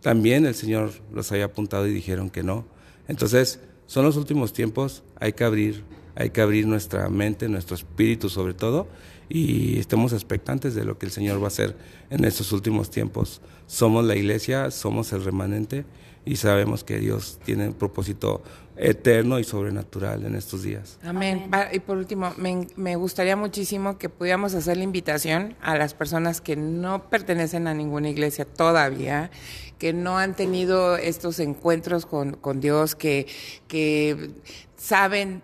[0.00, 2.64] también el Señor los había apuntado y dijeron que no.
[3.08, 5.82] Entonces, son los últimos tiempos, hay que abrir,
[6.14, 8.86] hay que abrir nuestra mente, nuestro espíritu sobre todo,
[9.28, 11.76] y estemos expectantes de lo que el Señor va a hacer
[12.10, 13.40] en estos últimos tiempos.
[13.66, 15.84] Somos la iglesia, somos el remanente
[16.24, 18.42] y sabemos que Dios tiene un propósito
[18.78, 20.98] eterno y sobrenatural en estos días.
[21.04, 21.50] Amén.
[21.72, 26.40] Y por último, me, me gustaría muchísimo que pudiéramos hacer la invitación a las personas
[26.40, 29.30] que no pertenecen a ninguna iglesia todavía,
[29.78, 33.26] que no han tenido estos encuentros con, con Dios, que,
[33.68, 34.30] que
[34.76, 35.42] saben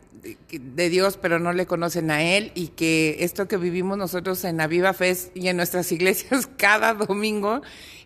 [0.51, 4.57] de- Dios pero no le conocen a Él y que esto que vivimos nosotros en
[4.57, 7.61] la Viva Fest y en nuestras iglesias cada domingo,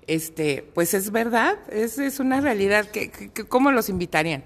[0.06, 2.86] este, pues es verdad, es, es una realidad.
[2.86, 4.42] que que- que- ¿Cómo los invitarían?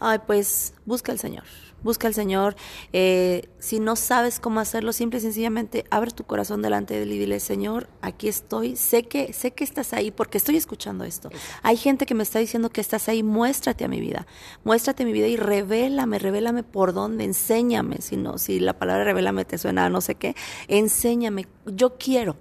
[0.00, 1.44] Ay, pues busca al Señor,
[1.82, 2.56] busca al Señor.
[2.94, 7.12] Eh, si no sabes cómo hacerlo, simple y sencillamente abre tu corazón delante de Él
[7.12, 8.76] y dile, Señor, aquí estoy.
[8.76, 11.28] Sé que, sé que estás ahí porque estoy escuchando esto.
[11.62, 13.22] Hay gente que me está diciendo que estás ahí.
[13.22, 14.26] Muéstrate a mi vida,
[14.64, 18.00] muéstrate a mi vida y revélame, revélame por dónde, enséñame.
[18.00, 20.34] Si no, si la palabra revélame te suena a no sé qué,
[20.66, 21.46] enséñame.
[21.66, 22.36] Yo quiero.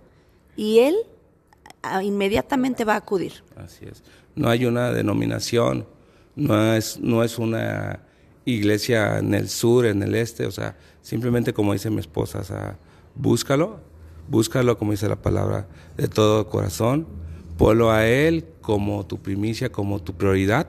[0.55, 0.95] Y Él
[1.83, 3.43] ah, inmediatamente va a acudir.
[3.57, 4.01] Así es.
[4.35, 5.85] No hay una denominación,
[6.39, 7.99] no es, no es una
[8.45, 12.43] iglesia en el sur, en el este, o sea, simplemente como dice mi esposa, o
[12.43, 12.77] sea,
[13.15, 13.79] búscalo,
[14.29, 17.07] búscalo como dice la palabra, de todo corazón,
[17.57, 20.67] ponlo a Él como tu primicia, como tu prioridad.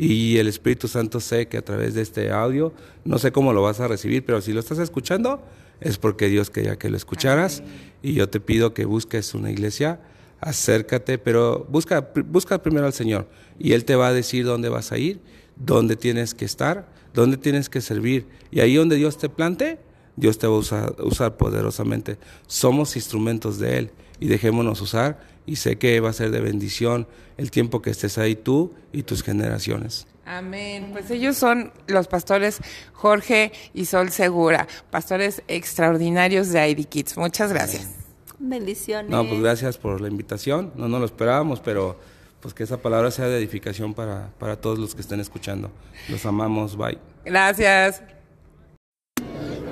[0.00, 2.72] Y el Espíritu Santo sé que a través de este audio,
[3.04, 5.42] no sé cómo lo vas a recibir, pero si lo estás escuchando,
[5.80, 7.64] es porque Dios quería que lo escucharas
[8.00, 10.00] y yo te pido que busques una iglesia,
[10.40, 14.92] acércate, pero busca, busca primero al Señor y Él te va a decir dónde vas
[14.92, 15.20] a ir,
[15.56, 19.78] dónde tienes que estar, dónde tienes que servir y ahí donde Dios te plante,
[20.16, 22.18] Dios te va a usar, usar poderosamente.
[22.46, 27.06] Somos instrumentos de Él y dejémonos usar y sé que va a ser de bendición
[27.36, 30.06] el tiempo que estés ahí tú y tus generaciones.
[30.26, 30.90] Amén.
[30.92, 32.58] Pues ellos son los pastores
[32.92, 37.16] Jorge y Sol Segura, pastores extraordinarios de ID Kids.
[37.16, 38.07] Muchas gracias.
[38.38, 39.10] Bendiciones.
[39.10, 40.72] No, pues gracias por la invitación.
[40.76, 41.98] No nos lo esperábamos, pero
[42.40, 45.70] pues que esa palabra sea de edificación para, para todos los que estén escuchando.
[46.08, 46.76] Los amamos.
[46.76, 46.98] Bye.
[47.24, 48.02] Gracias.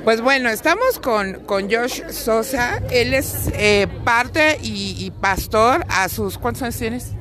[0.05, 2.81] Pues bueno, estamos con, con Josh Sosa.
[2.91, 6.39] Él es eh, parte y, y, pastor a sus...
[6.39, 7.13] ¿Cuántos años tienes?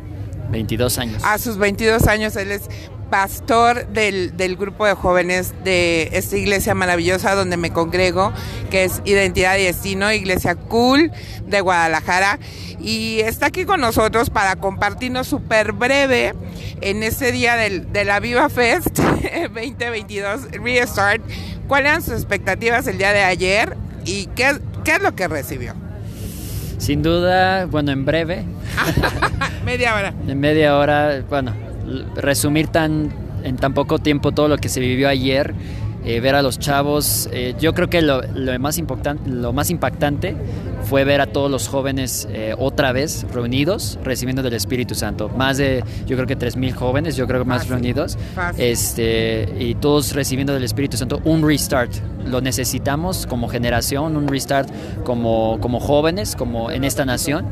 [0.52, 1.24] 22 años.
[1.26, 2.70] A sus 22 años él es
[3.10, 8.34] pastor del, del, grupo de jóvenes de esta iglesia maravillosa donde me congrego,
[8.70, 11.12] que es Identidad y Destino, Iglesia Cool
[11.46, 12.40] de Guadalajara.
[12.80, 16.34] Y está aquí con nosotros para compartirnos súper breve
[16.82, 19.00] en este día del, de la Viva Fest
[19.54, 21.22] 2022 Restart.
[21.68, 25.74] ¿Cuáles eran sus expectativas el día de ayer y qué, qué es lo que recibió?
[26.78, 28.44] Sin duda, bueno, en breve.
[29.66, 30.14] media hora.
[30.28, 31.54] En media hora, bueno,
[32.16, 33.10] resumir tan
[33.44, 35.54] en tan poco tiempo todo lo que se vivió ayer,
[36.04, 38.80] eh, ver a los chavos, eh, yo creo que lo, lo, más
[39.26, 40.36] lo más impactante
[40.84, 45.30] fue ver a todos los jóvenes eh, otra vez reunidos, recibiendo del Espíritu Santo.
[45.30, 47.72] Más de, yo creo que 3.000 jóvenes, yo creo que más Fácil.
[47.72, 48.64] reunidos, Fácil.
[48.64, 51.92] este, y todos recibiendo del Espíritu Santo un restart.
[52.28, 54.70] Lo necesitamos como generación, un restart
[55.04, 57.46] como, como jóvenes, como en esta nación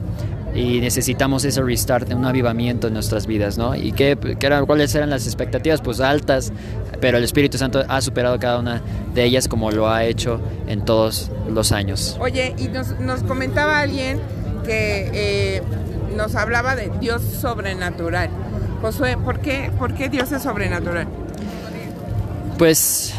[0.53, 3.75] y necesitamos ese restart, un avivamiento en nuestras vidas, ¿no?
[3.75, 5.81] ¿Y qué, qué eran, cuáles eran las expectativas?
[5.81, 6.51] Pues altas,
[7.01, 8.81] pero el Espíritu Santo ha superado cada una
[9.13, 12.17] de ellas como lo ha hecho en todos los años.
[12.19, 14.19] Oye, y nos, nos comentaba alguien
[14.63, 15.61] que eh,
[16.15, 18.29] nos hablaba de Dios sobrenatural.
[18.81, 21.07] Josué, ¿por qué, ¿por qué Dios es sobrenatural?
[22.57, 23.13] Pues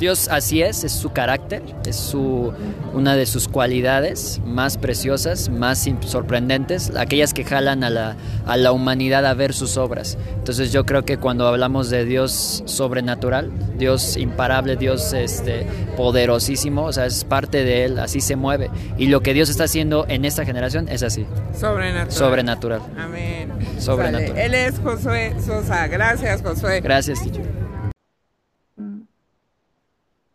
[0.00, 2.54] Dios así es, es su carácter, es su,
[2.94, 8.72] una de sus cualidades más preciosas, más sorprendentes, aquellas que jalan a la, a la
[8.72, 10.16] humanidad a ver sus obras.
[10.38, 15.66] Entonces yo creo que cuando hablamos de Dios sobrenatural, Dios imparable, Dios este,
[15.98, 18.70] poderosísimo, o sea, es parte de Él, así se mueve.
[18.96, 21.26] Y lo que Dios está haciendo en esta generación es así.
[21.52, 22.10] Sobrenatural.
[22.10, 22.80] Sobrenatural.
[22.98, 23.52] Amén.
[23.78, 24.32] Sobrenatural.
[24.32, 24.46] Vale.
[24.46, 25.88] Él es Josué Sosa.
[25.88, 26.80] Gracias, Josué.
[26.80, 27.59] Gracias, teacher.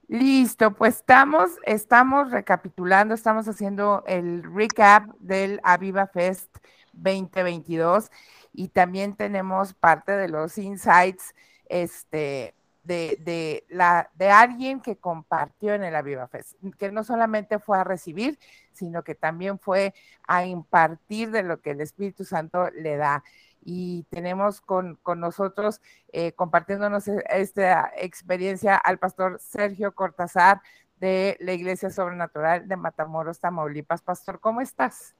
[0.08, 6.56] Listo, pues estamos, estamos recapitulando, estamos haciendo el recap del Aviva Fest
[6.94, 8.12] 2022
[8.54, 11.34] y también tenemos parte de los insights
[11.70, 17.58] este, de, de, la, de alguien que compartió en el Aviva Fest, que no solamente
[17.58, 18.38] fue a recibir,
[18.74, 19.96] sino que también fue
[20.28, 23.24] a impartir de lo que el Espíritu Santo le da
[23.66, 25.82] y tenemos con, con nosotros
[26.14, 30.62] eh, compartiéndonos esta experiencia al pastor Sergio Cortázar
[31.00, 34.02] de la Iglesia Sobrenatural de Matamoros, Tamaulipas.
[34.02, 35.16] Pastor, ¿cómo estás?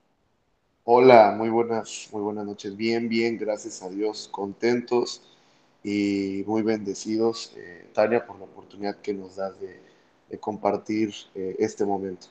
[0.84, 2.78] Hola, muy buenas, muy buenas noches.
[2.78, 5.36] Bien, bien, gracias a Dios, contentos
[5.84, 9.82] y muy bendecidos, eh, Tania, por la oportunidad que nos das de,
[10.30, 12.28] de compartir eh, este momento.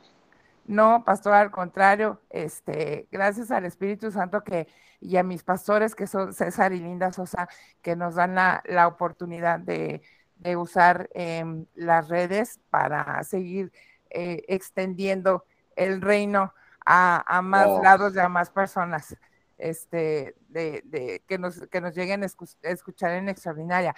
[0.66, 4.66] No, pastor, al contrario, este, gracias al Espíritu Santo que,
[5.00, 7.48] y a mis pastores que son César y Linda Sosa,
[7.82, 10.00] que nos dan la, la oportunidad de,
[10.36, 13.72] de usar eh, las redes para seguir
[14.08, 15.44] eh, extendiendo
[15.76, 16.54] el reino
[16.86, 17.82] a, a más Oh.
[17.82, 19.16] lados y a más personas
[19.58, 23.94] este, de, de, que, nos, que nos lleguen a escu- a escuchar en extraordinaria.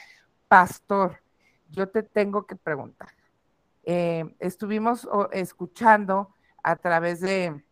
[0.49, 1.21] Pastor,
[1.69, 3.11] yo te tengo que preguntar.
[3.85, 6.35] Eh, estuvimos escuchando
[6.67, 7.63] a través de,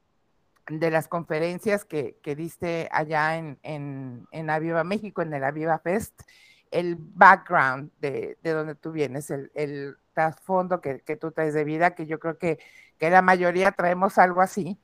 [0.69, 5.81] de las conferencias que, que diste allá en, en, en Aviva México, en el Aviva
[5.81, 6.23] Fest,
[6.71, 11.65] el background de, de donde tú vienes, el, el trasfondo que, que, tú traes de
[11.65, 12.61] vida, que yo creo que,
[12.97, 14.79] que la mayoría traemos algo así,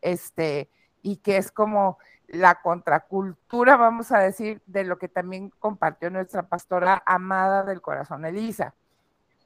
[0.00, 0.68] este,
[1.00, 6.48] y que es como la contracultura, vamos a decir, de lo que también compartió nuestra
[6.48, 8.74] pastora amada del corazón, Elisa.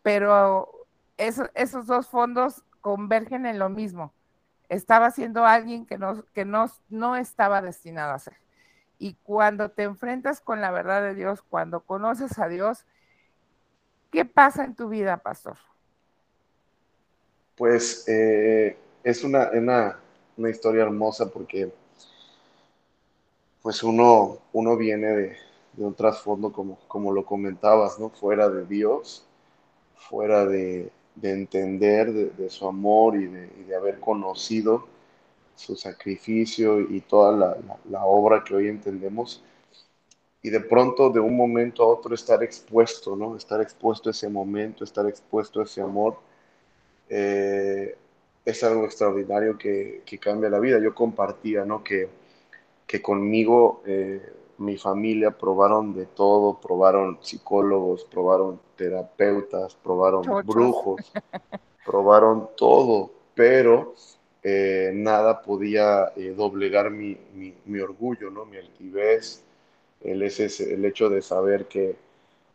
[0.03, 0.87] Pero
[1.19, 4.13] eso, esos dos fondos convergen en lo mismo.
[4.69, 8.37] Estaba siendo alguien que, no, que no, no estaba destinado a ser.
[8.97, 12.87] Y cuando te enfrentas con la verdad de Dios, cuando conoces a Dios,
[14.13, 15.57] ¿qué pasa en tu vida, pastor?
[17.57, 19.99] Pues eh, es una, una,
[20.37, 21.73] una, historia hermosa porque
[23.63, 25.37] pues uno, uno viene de,
[25.73, 28.11] de un trasfondo como, como lo comentabas, ¿no?
[28.11, 29.27] Fuera de Dios,
[29.97, 30.93] fuera de,
[31.23, 34.87] entender de, su amor y de, haber conocido
[35.55, 37.57] su sacrificio y toda
[37.89, 39.43] la, obra que hoy entendemos.
[40.43, 43.37] Y de pronto, de un momento a otro, estar expuesto, ¿no?
[43.37, 46.19] Estar expuesto a ese momento, estar expuesto a ese amor,
[47.09, 47.97] eh,
[48.45, 50.79] es algo extraordinario que, cambia la vida.
[50.81, 51.83] Yo compartía, ¿no?
[51.83, 52.09] Que,
[52.87, 54.23] que conmigo eh,
[54.59, 61.13] mi familia probaron de todo, probaron psicólogos, probaron terapeutas, probaron brujos,
[61.85, 63.95] probaron todo, pero
[64.43, 67.19] eh, nada podía eh, doblegar mi,
[67.65, 68.45] mi, orgullo, ¿no?
[68.45, 69.43] mi altivez,
[70.03, 71.97] el, ese, el hecho de saber que,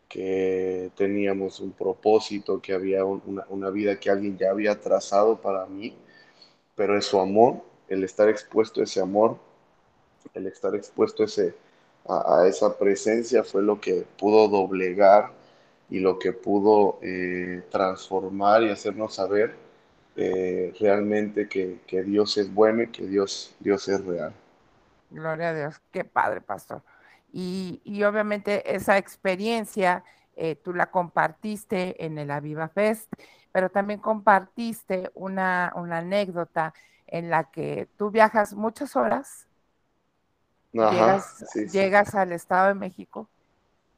[0.08, 5.66] que teníamos un propósito, que había una, una vida que alguien ya había trazado para
[5.66, 5.96] mí,
[6.74, 9.36] pero es su amor, el estar expuesto a ese amor,
[10.34, 11.54] el estar expuesto a ese
[12.08, 15.30] a, esa presencia fue lo que pudo doblegar
[15.88, 19.54] y lo que pudo eh, transformar y hacernos saber
[20.16, 24.32] eh, realmente que, Dios es bueno y que Dios, Dios es real.
[25.10, 26.82] Gloria a Dios, qué padre, pastor.
[27.32, 30.04] Y, obviamente esa experiencia
[30.36, 33.12] eh, tú la compartiste en el Aviva Fest,
[33.52, 36.74] pero también compartiste una, una anécdota
[37.06, 39.46] en la que tú viajas muchas horas
[40.72, 43.28] llegas, al Estado de México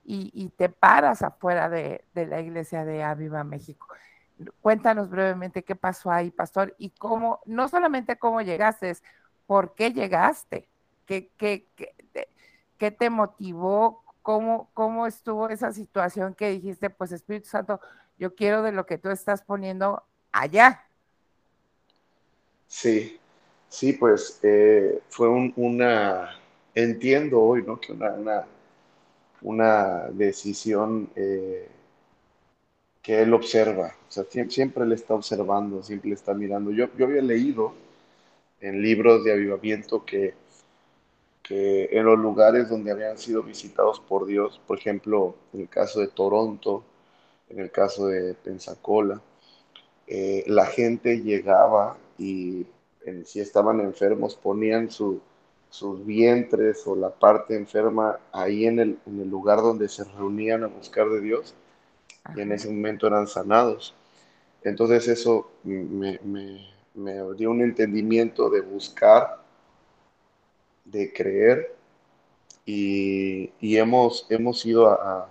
[0.05, 3.89] y, te paras afuera de, la iglesia de Aviva México.
[4.61, 8.97] Cuéntanos brevemente qué pasó ahí, pastor, y cómo, no solamente cómo llegaste,
[9.47, 10.69] por qué llegaste,
[11.07, 11.67] qué, qué,
[12.79, 17.81] qué, te motivó, cómo, cómo estuvo esa situación que dijiste, pues Espíritu Santo,
[18.19, 20.03] yo quiero de lo que tú estás poniendo
[20.33, 20.85] allá.
[22.67, 23.21] Sí,
[23.69, 26.37] sí, pues eh, fue una,
[26.75, 27.81] entiendo hoy ¿no?
[27.81, 28.47] que una,
[29.43, 31.69] una, decisión eh,
[33.03, 36.71] que él observa, o sea, siempre, le está observando, siempre le está mirando.
[36.71, 37.75] Yo, yo había leído
[38.61, 40.35] en libros de avivamiento que,
[41.43, 46.01] que en los lugares donde habían sido visitados por Dios, por ejemplo, en el caso
[46.01, 46.83] de Toronto,
[47.51, 49.21] en el caso de Pensacola,
[50.07, 52.67] eh, la gente llegaba y
[53.25, 55.21] si estaban enfermos ponían su,
[55.75, 60.63] sus vientres o la parte enferma ahí en el, en el lugar donde se reunían
[60.63, 61.53] a buscar de Dios
[62.37, 63.93] y en ese momento eran sanados.
[64.63, 66.61] Entonces eso me, me,
[66.95, 69.43] me dio un entendimiento de buscar,
[70.85, 71.75] de creer
[72.65, 75.29] y, y hemos, hemos ido a,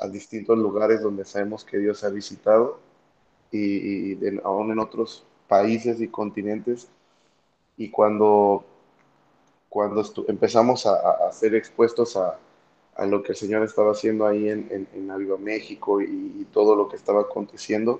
[0.00, 2.78] a, distintos lugares donde sabemos que Dios ha visitado
[3.50, 6.88] y, y aún en otros países y continentes.
[7.76, 8.64] Y cuando
[9.72, 12.38] cuando empezamos a, ser expuestos a,
[13.06, 16.96] lo que el Señor estaba haciendo ahí en, en, Aviva México y, todo lo que
[16.96, 17.98] estaba aconteciendo,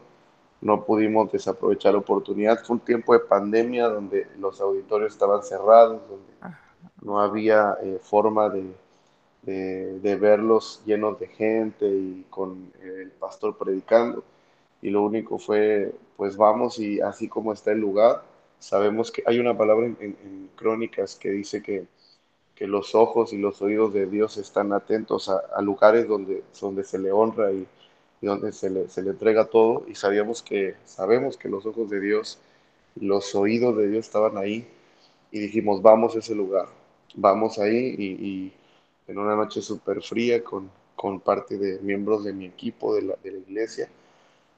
[0.61, 2.63] no pudimos desaprovechar la oportunidad.
[2.63, 6.59] Fue un tiempo de pandemia donde los auditorios estaban cerrados, donde
[7.01, 8.71] no había eh, forma de,
[9.43, 14.23] de, verlos llenos de gente y con el pastor predicando.
[14.83, 18.25] Y lo único fue, pues vamos y así como está el lugar,
[18.63, 21.85] Sabemos que hay una palabra en, Crónicas que dice que,
[22.55, 27.01] que, los ojos y los oídos de Dios están atentos a, lugares donde, donde se
[27.01, 27.67] le honra y,
[28.21, 29.85] donde se le, se le, entrega todo.
[29.89, 32.39] Y sabíamos que, sabemos que los ojos de Dios
[32.95, 34.65] y los oídos de Dios estaban ahí.
[35.33, 36.69] Y dijimos, vamos a ese lugar,
[37.17, 37.97] vamos ahí.
[37.99, 38.53] Y,
[39.09, 43.17] en una noche súper fría con, con parte de miembros de mi equipo de la,
[43.25, 43.89] de la iglesia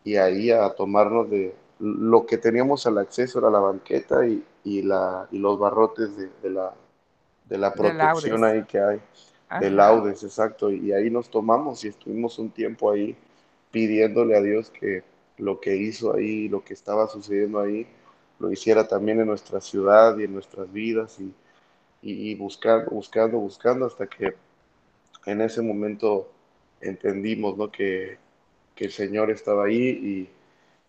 [0.04, 4.82] y ahí a tomarnos de, lo que teníamos al acceso era la banqueta y, y,
[4.82, 6.72] la, y los barrotes de, de la,
[7.44, 9.00] de la protección ahí que hay,
[9.60, 10.70] de laudes, exacto.
[10.70, 13.14] Y ahí nos tomamos y estuvimos un tiempo ahí
[13.70, 15.02] pidiéndole a Dios que
[15.36, 17.86] lo que hizo ahí, lo que estaba sucediendo ahí,
[18.38, 21.34] lo hiciera también en nuestra ciudad y en nuestras vidas y,
[22.02, 24.34] y, buscando, buscando, buscando hasta que
[25.26, 26.30] en ese momento
[26.80, 27.70] entendimos ¿no?
[27.70, 28.18] que,
[28.74, 30.30] que el Señor estaba ahí y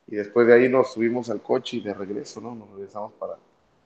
[0.07, 2.53] y después de ahí nos subimos al coche y de regreso, ¿no?
[2.53, 3.37] Nos regresamos para,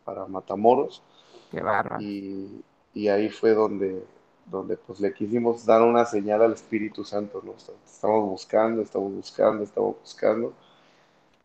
[0.04, 1.02] para Matamoros.
[1.50, 2.02] Qué bárbaro.
[2.02, 2.64] Y,
[2.94, 4.06] y, ahí fue donde,
[4.46, 7.54] donde pues le quisimos dar una señal al Espíritu Santo, ¿no?
[7.54, 10.54] Estamos buscando, estamos buscando, estamos buscando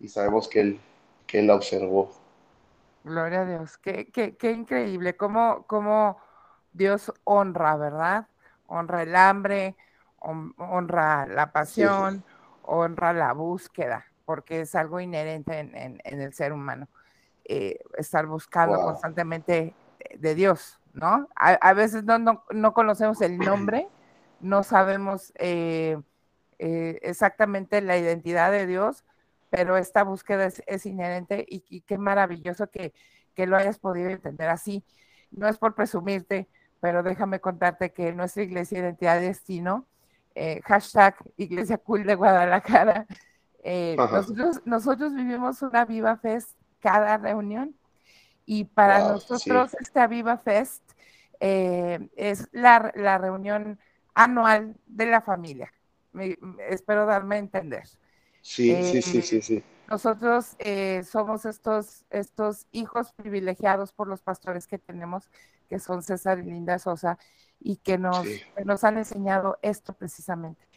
[0.00, 0.80] y sabemos que Él,
[1.26, 2.12] que él la observó.
[3.04, 6.18] Gloria a Dios, qué, qué, qué increíble, cómo, cómo
[6.72, 8.26] Dios honra, ¿verdad?
[8.66, 9.76] Honra el hambre,
[10.18, 12.24] honra la pasión,
[12.62, 16.88] honra la búsqueda porque es algo inherente en, el ser humano,
[17.44, 19.74] eh, estar buscando constantemente
[20.18, 21.28] de Dios, ¿no?
[21.36, 23.88] A, veces no, no, conocemos el nombre,
[24.40, 25.98] no sabemos eh,
[26.58, 29.04] eh, exactamente la identidad de Dios,
[29.50, 32.92] pero esta búsqueda es, inherente y, qué maravilloso que,
[33.34, 34.84] que lo hayas podido entender así.
[35.30, 36.48] No es por presumirte,
[36.80, 39.86] pero déjame contarte que nuestra iglesia Identidad de Destino,
[40.34, 43.06] eh, hashtag Iglesia Cool de Guadalajara,
[43.64, 43.96] eh,
[44.64, 46.50] nosotros, vivimos una Viva Fest
[46.80, 47.74] cada reunión
[48.46, 50.82] y para nosotros esta Viva Fest
[51.40, 53.80] eh, es la, la, reunión
[54.14, 55.72] anual de la familia.
[56.68, 57.88] espero darme a entender.
[58.42, 59.64] Sí, sí, sí, sí, sí.
[59.88, 60.56] Nosotros
[61.10, 65.30] somos estos, estos hijos privilegiados por los pastores que tenemos
[65.68, 67.18] que son César y Linda Sosa,
[67.60, 68.26] y que nos,
[68.64, 70.68] nos han enseñado esto precisamente,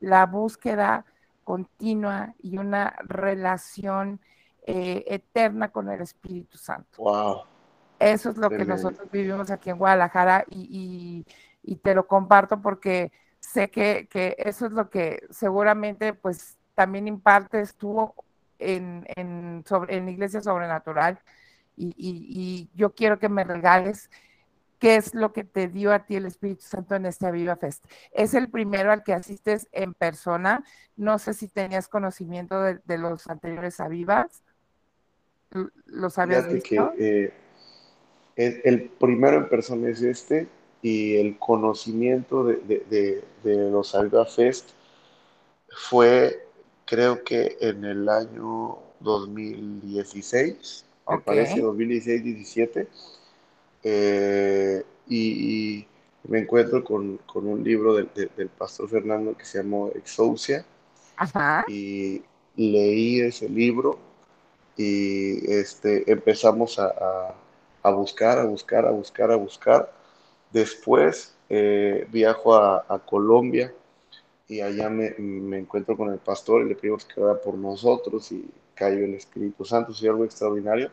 [0.00, 1.04] la búsqueda
[1.46, 4.20] continua y una relación
[4.66, 7.00] eh, eterna con el Espíritu Santo.
[7.00, 7.42] Wow.
[8.00, 11.24] Eso es lo que nosotros vivimos aquí en Guadalajara y,
[11.82, 18.12] te lo comparto porque sé que, eso es lo que seguramente pues también impartes tú
[18.58, 21.20] en, en, sobre, en Iglesia Sobrenatural
[21.76, 24.10] y, y, yo quiero que me regales
[24.78, 27.84] ¿Qué es lo que te dio a ti el Espíritu Santo en este Viva Fest?
[28.12, 30.64] Es el primero al que asistes en persona.
[30.96, 34.42] No sé si tenías conocimiento de, los anteriores Avivas.
[35.86, 36.92] ¿Los habías visto?
[36.96, 37.32] Que,
[38.36, 40.46] eh, el, primero en persona es este
[40.82, 44.70] y el conocimiento de, los Aviva Fest
[45.88, 46.46] fue,
[46.84, 52.88] creo que en el año 2016, me parece, 2016-17
[53.88, 55.86] eh, y,
[56.24, 58.08] me encuentro con, un libro del,
[58.58, 60.66] pastor Fernando que se llamó Exousia.
[61.68, 62.20] Y
[62.56, 63.96] leí ese libro
[64.76, 67.36] y este, empezamos a,
[67.92, 69.92] buscar, a buscar, a buscar, a buscar.
[70.50, 73.72] Después eh, viajo a, Colombia
[74.48, 75.14] y allá me,
[75.58, 79.64] encuentro con el pastor y le pedimos que ora por nosotros y cayó el Espíritu
[79.64, 80.90] Santo, es algo extraordinario.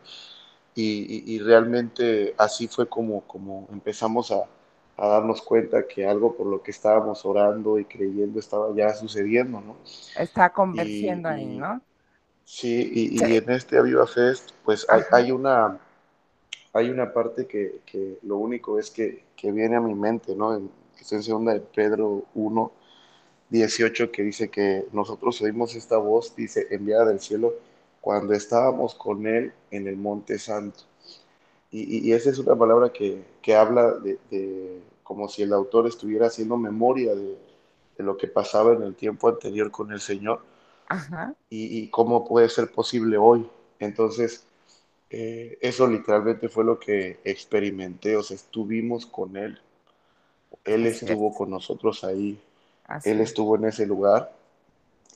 [0.76, 4.46] Y, realmente así fue como, como empezamos a,
[4.98, 9.76] darnos cuenta que algo por lo que estábamos orando y creyendo estaba ya sucediendo, ¿no?
[10.18, 11.82] Está convenciendo ahí, ¿no?
[12.46, 15.80] Sí, y, en este Aviva Fest, pues hay, una,
[16.74, 20.56] hay una parte que, lo único es que, viene a mi mente, ¿no?
[20.56, 20.70] En,
[21.12, 22.72] en segunda de Pedro 1,
[23.50, 27.54] 18, que dice que nosotros oímos esta voz, dice, enviada del cielo,
[28.04, 30.82] cuando estábamos con Él en el Monte Santo.
[31.72, 33.24] Y, esa es una palabra que,
[33.56, 37.38] habla de, como si el autor estuviera haciendo memoria de,
[37.99, 40.41] lo que pasaba en el tiempo anterior con el Señor
[41.49, 43.49] Y, cómo puede ser posible hoy.
[43.80, 44.43] Entonces,
[45.10, 49.62] eh, eso literalmente fue lo que experimenté, o sea, estuvimos con Él.
[50.66, 52.38] Él estuvo con nosotros ahí.
[53.06, 54.36] Él estuvo en ese lugar.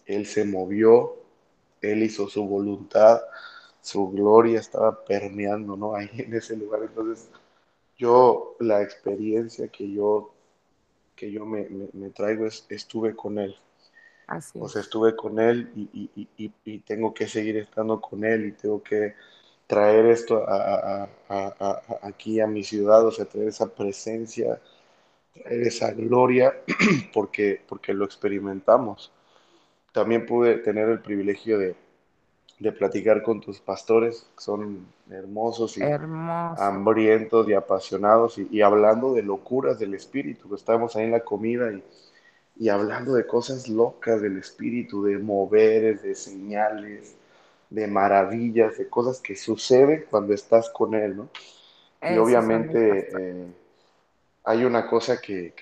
[0.05, 1.26] Él se movió,
[1.82, 3.21] él hizo su voluntad,
[3.82, 5.95] su gloria estaba permeando, ¿no?
[5.95, 6.82] Ahí en ese lugar.
[6.84, 7.30] Entonces,
[7.97, 10.34] yo, la experiencia que yo,
[11.15, 11.65] que yo me,
[12.11, 13.55] traigo es, estuve con Él.
[14.28, 18.84] Así o sea, estuve con Él y, tengo que seguir estando con Él y tengo
[18.84, 19.15] que
[19.67, 20.45] traer esto
[22.01, 24.61] aquí a mi ciudad, o sea, traer esa presencia,
[25.34, 26.53] traer esa gloria,
[27.13, 29.11] porque, porque lo experimentamos
[29.97, 31.75] también pude tener el privilegio de,
[32.77, 39.79] platicar con tus pastores, que son hermosos y hambrientos y apasionados, y, hablando de locuras
[39.79, 41.71] del espíritu, estábamos ahí en la comida
[42.55, 47.15] y, hablando de cosas locas del espíritu, de moveres, de señales,
[47.71, 51.29] de maravillas, de cosas que suceden cuando estás con él, ¿no?
[52.03, 53.47] y obviamente eh,
[54.43, 55.53] hay una cosa que,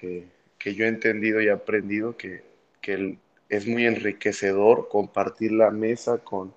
[0.66, 2.44] yo he entendido y aprendido, que,
[2.82, 3.20] que el,
[3.50, 6.54] es muy enriquecedor compartir la mesa con,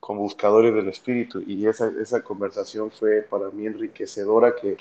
[0.00, 4.76] con buscadores del espíritu y esa, esa conversación fue para mí enriquecedora que,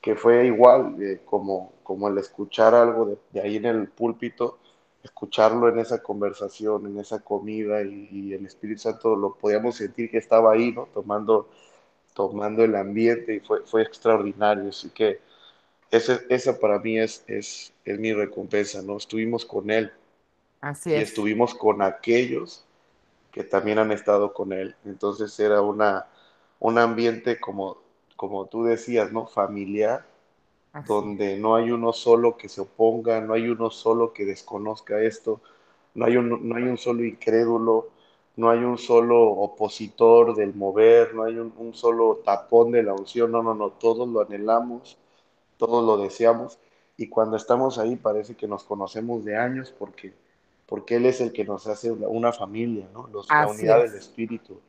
[0.00, 4.58] que fue igual eh, como, como el escuchar algo de, ahí en el púlpito,
[5.02, 10.18] escucharlo en esa conversación, en esa comida y, el Espíritu Santo lo podíamos sentir que
[10.18, 10.88] estaba ahí, ¿no?
[10.94, 11.48] Tomando,
[12.14, 15.20] tomando el ambiente y fue, fue extraordinario, así que
[15.90, 18.96] ese, esa para mí es, es, es mi recompensa, ¿no?
[18.96, 19.92] Estuvimos con él
[20.60, 22.64] Así y estuvimos con aquellos
[23.32, 24.74] que también han estado con él.
[24.84, 26.06] Entonces era una,
[26.60, 27.78] un ambiente como,
[28.16, 29.26] como tú decías, ¿no?
[29.26, 30.04] Familiar,
[30.86, 35.40] donde no hay uno solo que se oponga, no hay uno solo que desconozca esto,
[35.94, 37.88] no hay un, no hay un solo incrédulo,
[38.36, 42.94] no hay un solo opositor del mover, no hay un, un solo tapón de la
[42.94, 44.98] unción, no, no, no, todos lo anhelamos,
[45.56, 46.58] todos lo deseamos
[46.96, 50.12] y cuando estamos ahí parece que nos conocemos de años porque
[50.68, 53.08] porque Él es el que nos hace una familia, ¿no?
[53.08, 54.60] la unidad del Espíritu,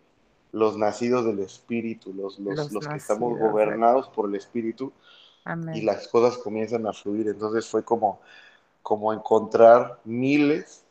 [0.53, 4.93] los nacidos del Espíritu, los, los, los, que estamos gobernados por el Espíritu,
[5.73, 7.27] y las cosas comienzan a fluir.
[7.27, 8.21] Entonces fue como,
[8.81, 10.85] como encontrar miles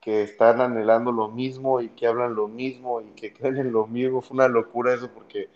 [0.00, 3.86] que están anhelando lo mismo y que hablan lo mismo y que creen en lo
[3.86, 4.20] mismo.
[4.20, 5.48] Fue una locura eso porque,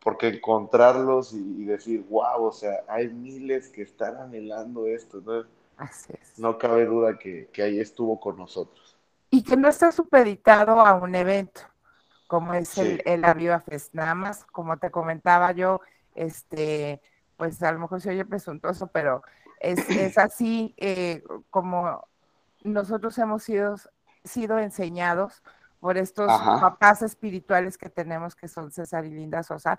[0.00, 5.18] porque encontrarlos y, decir, wow, o sea, hay miles que están anhelando esto.
[5.18, 5.50] Entonces,
[6.36, 8.96] no cabe duda que, ahí estuvo con nosotros.
[9.30, 11.62] Y que no está supeditado a un evento,
[12.26, 13.94] como es el, el Aviva Fest.
[13.94, 15.80] Nada más, como te comentaba yo,
[16.14, 17.00] este,
[17.36, 19.22] pues a lo mejor se oye presuntuoso, pero
[19.60, 22.06] es, es así eh, como
[22.62, 23.76] nosotros hemos sido,
[24.24, 25.42] sido enseñados
[25.80, 29.78] por estos papás espirituales que tenemos, que son César y Linda Sosa.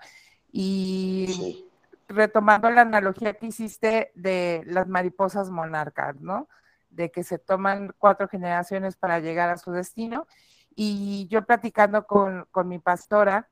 [0.52, 1.66] Y
[2.08, 6.48] retomando la analogía que hiciste de las mariposas monarcas, ¿no?
[6.90, 10.26] De que se toman cuatro generaciones para llegar a su destino.
[10.74, 13.48] Y yo platicando con, mi pastora,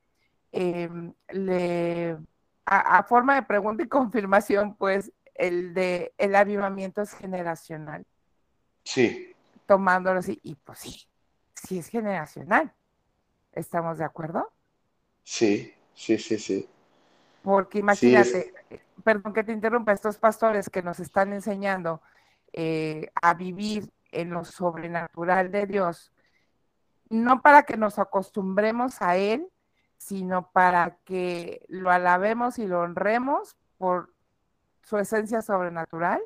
[0.50, 2.18] em, le,
[2.66, 8.04] a, forma de pregunta y confirmación, pues el de el avivamiento es generacional.
[8.84, 9.34] Sí.
[9.66, 11.08] Tomándolo así, y pues sí,
[11.54, 12.72] sí es generacional.
[13.52, 14.50] ¿Estamos de acuerdo?
[15.22, 16.68] Sí, sí, sí, sí.
[17.42, 18.54] Porque imagínate,
[19.02, 22.00] perdón que te interrumpa, estos pastores que nos están enseñando
[22.52, 26.12] eh, a vivir en lo sobrenatural de Dios,
[27.08, 29.48] no para que nos acostumbremos a Él,
[29.98, 34.12] sino para que lo alabemos y lo honremos por
[34.82, 36.20] su esencia sobrenatural,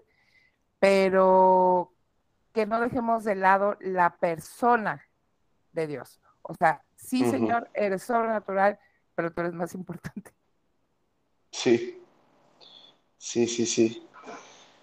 [0.79, 1.93] pero
[2.53, 5.03] que no dejemos de lado la persona
[5.73, 6.21] de Dios.
[6.43, 8.79] O sea, sí, Señor, eres sobrenatural,
[9.15, 10.36] pero tú eres más importante.
[11.57, 12.03] Sí,
[13.17, 14.07] sí, sí, sí.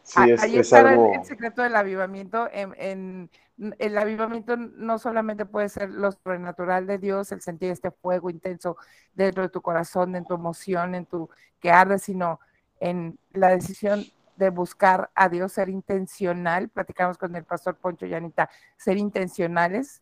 [0.01, 2.49] sí Ahí está el, secreto del avivamiento.
[2.51, 3.29] En,
[3.77, 8.75] el avivamiento no solamente puede ser lo sobrenatural de Dios, el sentir este fuego intenso
[9.13, 12.39] dentro de tu corazón, en tu emoción, en tu que arde, sino
[12.79, 14.03] en la decisión
[14.35, 16.69] de buscar a Dios, ser intencional.
[16.69, 20.01] Platicamos con el pastor Poncho y Anita, ser intencionales.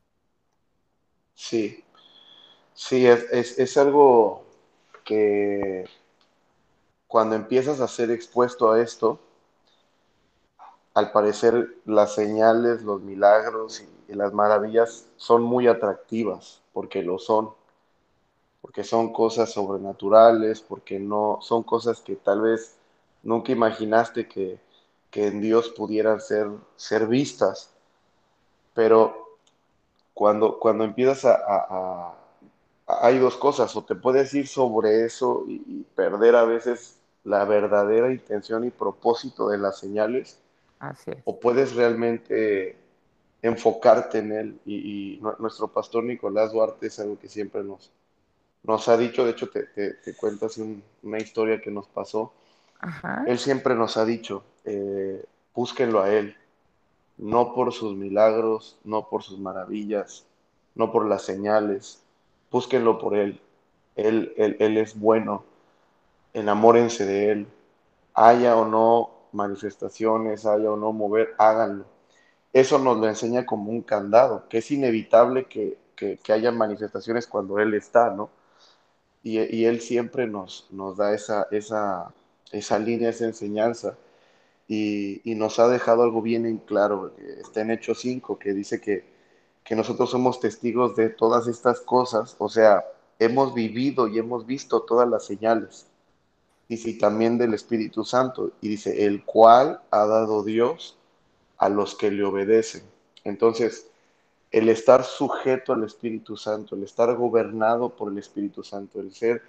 [1.34, 1.84] Sí,
[2.74, 4.46] sí, es, es algo
[5.04, 5.86] que
[7.12, 9.20] cuando empiezas a ser expuesto a esto,
[10.94, 17.50] al parecer las señales, los milagros y, las maravillas son muy atractivas, porque lo son,
[18.62, 22.78] porque son cosas sobrenaturales, porque no son cosas que tal vez
[23.24, 24.60] nunca imaginaste que,
[25.14, 27.72] en Dios pudieran ser, ser vistas.
[28.74, 29.38] Pero
[30.14, 32.16] cuando, cuando empiezas a,
[32.88, 38.12] Hay dos cosas, o te puedes ir sobre eso y perder a veces la verdadera
[38.12, 40.40] intención y propósito de las señales,
[41.26, 42.76] o puedes realmente
[43.42, 44.60] enfocarte en él.
[44.66, 47.92] Y, nuestro pastor Nicolás Duarte es algo que siempre nos,
[48.64, 52.34] nos ha dicho, de hecho te, te, cuento así una historia que nos pasó.
[53.28, 56.36] Él siempre nos ha dicho, eh, búsquenlo a él,
[57.18, 60.26] no por sus milagros, no por sus maravillas,
[60.74, 62.02] no por las señales,
[62.50, 63.40] búsquenlo por él.
[63.96, 65.44] Él, él, él es bueno,
[66.34, 67.48] enamórense de Él,
[68.14, 71.86] haya o no manifestaciones, haya o no mover, háganlo.
[72.54, 75.80] Eso nos lo enseña como un candado, que es inevitable que,
[76.30, 78.30] haya manifestaciones cuando Él está, ¿no?
[79.24, 82.12] Y, Él siempre nos, nos da esa, esa,
[82.52, 83.98] esa línea, esa enseñanza.
[84.68, 87.14] Y, nos ha dejado algo bien en claro.
[87.40, 89.06] Está en Hechos 5, que dice que,
[89.64, 92.36] que nosotros somos testigos de todas estas cosas.
[92.40, 92.84] O sea,
[93.20, 95.91] hemos vivido y hemos visto todas las señales
[96.72, 100.98] dice, y también del Espíritu Santo, y dice, el cual ha dado Dios
[101.58, 102.84] a los que le obedecen.
[103.26, 103.88] Entonces,
[104.52, 109.42] el estar sujeto al Espíritu Santo, el estar gobernado por el Espíritu Santo, el ser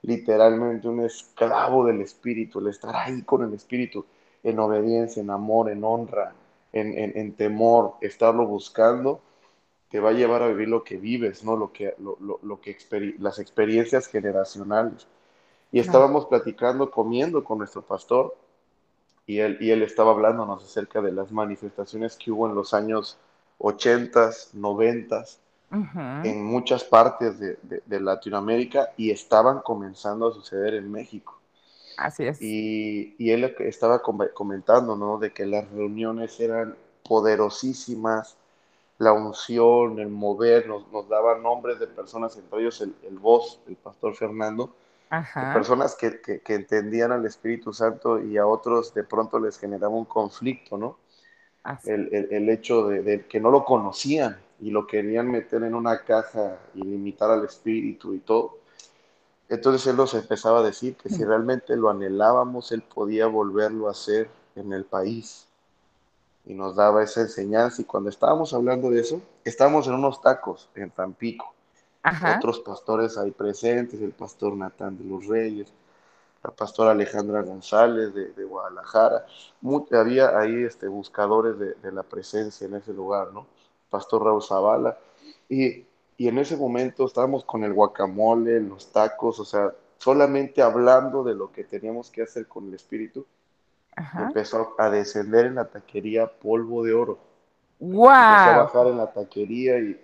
[0.00, 4.06] literalmente un esclavo del Espíritu, el estar ahí con el Espíritu,
[4.42, 6.32] en obediencia, en amor, en honra,
[6.72, 9.20] en, temor, estarlo buscando,
[9.90, 11.56] te va a llevar a vivir lo que vives, ¿no?
[11.56, 12.74] Lo que, lo, que
[13.18, 15.06] las experiencias generacionales.
[15.72, 18.36] Y estábamos platicando, comiendo con nuestro pastor,
[19.26, 23.16] y él, y él estaba hablándonos acerca de las manifestaciones que hubo en los años
[23.58, 25.24] 80, 90,
[26.24, 31.38] en muchas partes de, Latinoamérica y estaban comenzando a suceder en México.
[31.96, 32.42] Así es.
[32.42, 35.18] Y, y él estaba comentando, ¿no?
[35.18, 38.36] De que las reuniones eran poderosísimas,
[38.98, 43.60] la unción, el mover, nos, nos daban nombres de personas, entre ellos el, el voz,
[43.68, 44.74] el pastor Fernando,
[45.52, 50.04] personas que, que, entendían al Espíritu Santo y a otros de pronto les generaba un
[50.04, 50.98] conflicto, ¿no?
[51.84, 56.82] el, hecho de, que no lo conocían y lo querían meter en una caja y
[56.82, 58.58] limitar al espíritu y todo.
[59.48, 63.92] Entonces él nos empezaba a decir que si realmente lo anhelábamos, él podía volverlo a
[63.92, 65.46] hacer en el país.
[66.46, 67.82] Y nos daba esa enseñanza.
[67.82, 71.52] Y cuando estábamos hablando de eso, estábamos en unos tacos en Tampico.
[72.36, 75.70] Otros pastores ahí presentes, el pastor Natán de los Reyes,
[76.42, 79.26] la pastora Alejandra González de, Guadalajara.
[79.92, 83.46] había ahí este, buscadores de, la presencia en ese lugar, ¿no?
[83.90, 84.96] Pastor Raúl Zavala.
[85.48, 85.84] Y,
[86.18, 91.50] en ese momento estábamos con el guacamole, los tacos, o sea, solamente hablando de lo
[91.50, 93.26] que teníamos que hacer con el espíritu.
[94.18, 97.18] Empezó a descender en la taquería polvo de oro.
[97.78, 98.04] ¡Wow!
[98.04, 99.98] Empezó a bajar en la taquería y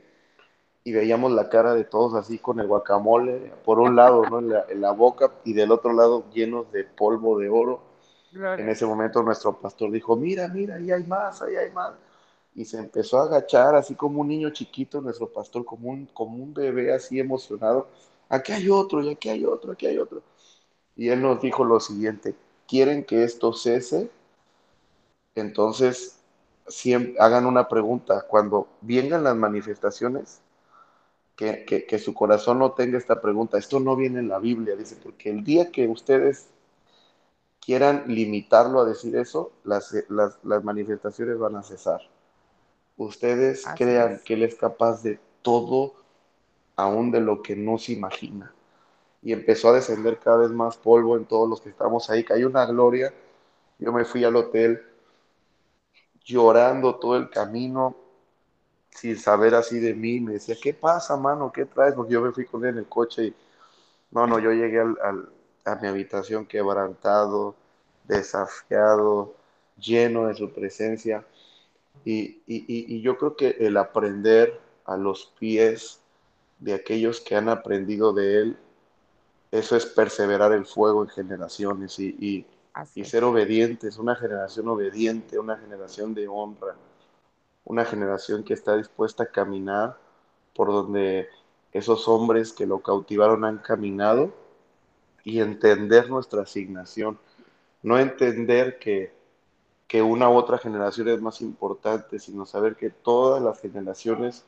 [0.86, 4.38] y veíamos la cara de todos así con el guacamole, por un lado ¿no?
[4.38, 7.80] en, la, boca y del otro lado llenos de polvo de oro.
[8.32, 11.94] En ese momento nuestro pastor dijo, mira, mira, ahí hay más, ahí hay más.
[12.54, 16.36] Y se empezó a agachar así como un niño chiquito, nuestro pastor como un, como
[16.36, 17.88] un bebé así emocionado.
[18.28, 20.22] Aquí hay otro, y aquí hay otro, aquí hay otro.
[20.94, 22.36] Y él nos dijo lo siguiente,
[22.68, 24.08] ¿quieren que esto cese?
[25.34, 26.20] Entonces,
[26.68, 28.24] siempre, hagan una pregunta.
[28.28, 30.42] Cuando vengan las manifestaciones,
[31.36, 33.58] que, su corazón no tenga esta pregunta.
[33.58, 36.48] Esto no viene en la Biblia, dice, porque el día que ustedes
[37.60, 39.92] quieran limitarlo a decir eso, las,
[40.64, 42.00] manifestaciones van a cesar.
[42.96, 45.94] Ustedes crean que Él es capaz de todo,
[46.74, 48.52] aún de lo que no se imagina.
[49.22, 52.24] Y empezó a descender cada vez más polvo en todos los que estamos ahí.
[52.24, 53.12] Cayó una gloria.
[53.78, 54.82] Yo me fui al hotel
[56.24, 57.96] llorando todo el camino,
[58.96, 61.52] sin saber así de mí, me decía, ¿qué pasa, mano?
[61.52, 61.94] ¿Qué traes?
[61.94, 63.34] Porque yo me fui con él en el coche y,
[64.10, 65.28] no, no, yo llegué al,
[65.64, 67.54] a mi habitación quebrantado,
[68.04, 69.34] desafiado,
[69.78, 71.26] lleno de su presencia.
[72.04, 76.00] Y, y, y, yo creo que el aprender a los pies
[76.60, 78.56] de aquellos que han aprendido de él,
[79.50, 82.46] eso es perseverar el fuego en generaciones y, y,
[82.94, 86.76] y ser obedientes, una generación obediente, una generación de honra
[87.66, 89.98] una generación que está dispuesta a caminar
[90.54, 91.28] por donde
[91.72, 94.32] esos hombres que lo cautivaron han caminado
[95.24, 97.18] y entender nuestra asignación.
[97.82, 99.14] No entender que,
[100.02, 104.44] una u otra generación es más importante, sino saber que todas las generaciones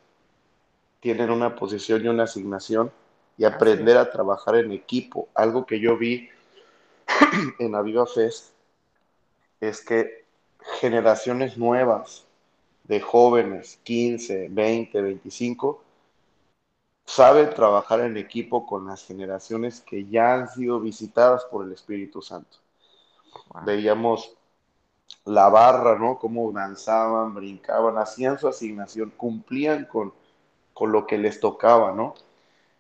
[1.00, 2.92] tienen una posición y una asignación
[3.36, 5.28] y aprender a trabajar en equipo.
[5.34, 6.28] Algo que yo vi
[7.58, 8.52] en Aviva Fest
[9.60, 10.24] es que
[10.80, 12.28] generaciones nuevas
[12.89, 15.82] de jóvenes, 15, 20, 25,
[17.05, 22.22] saben trabajar en equipo con las generaciones que ya han sido visitadas por el Espíritu
[22.22, 22.59] Santo.
[23.64, 24.34] Veíamos
[25.26, 26.18] la barra, ¿no?
[26.18, 30.14] Cómo danzaban, brincaban, hacían su asignación, cumplían con,
[30.72, 32.14] con lo que les tocaba, ¿no?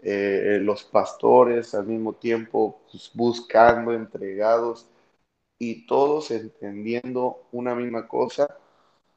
[0.00, 4.86] Eh, eh, los pastores al mismo tiempo pues, buscando, entregados
[5.58, 8.48] y todos entendiendo una misma cosa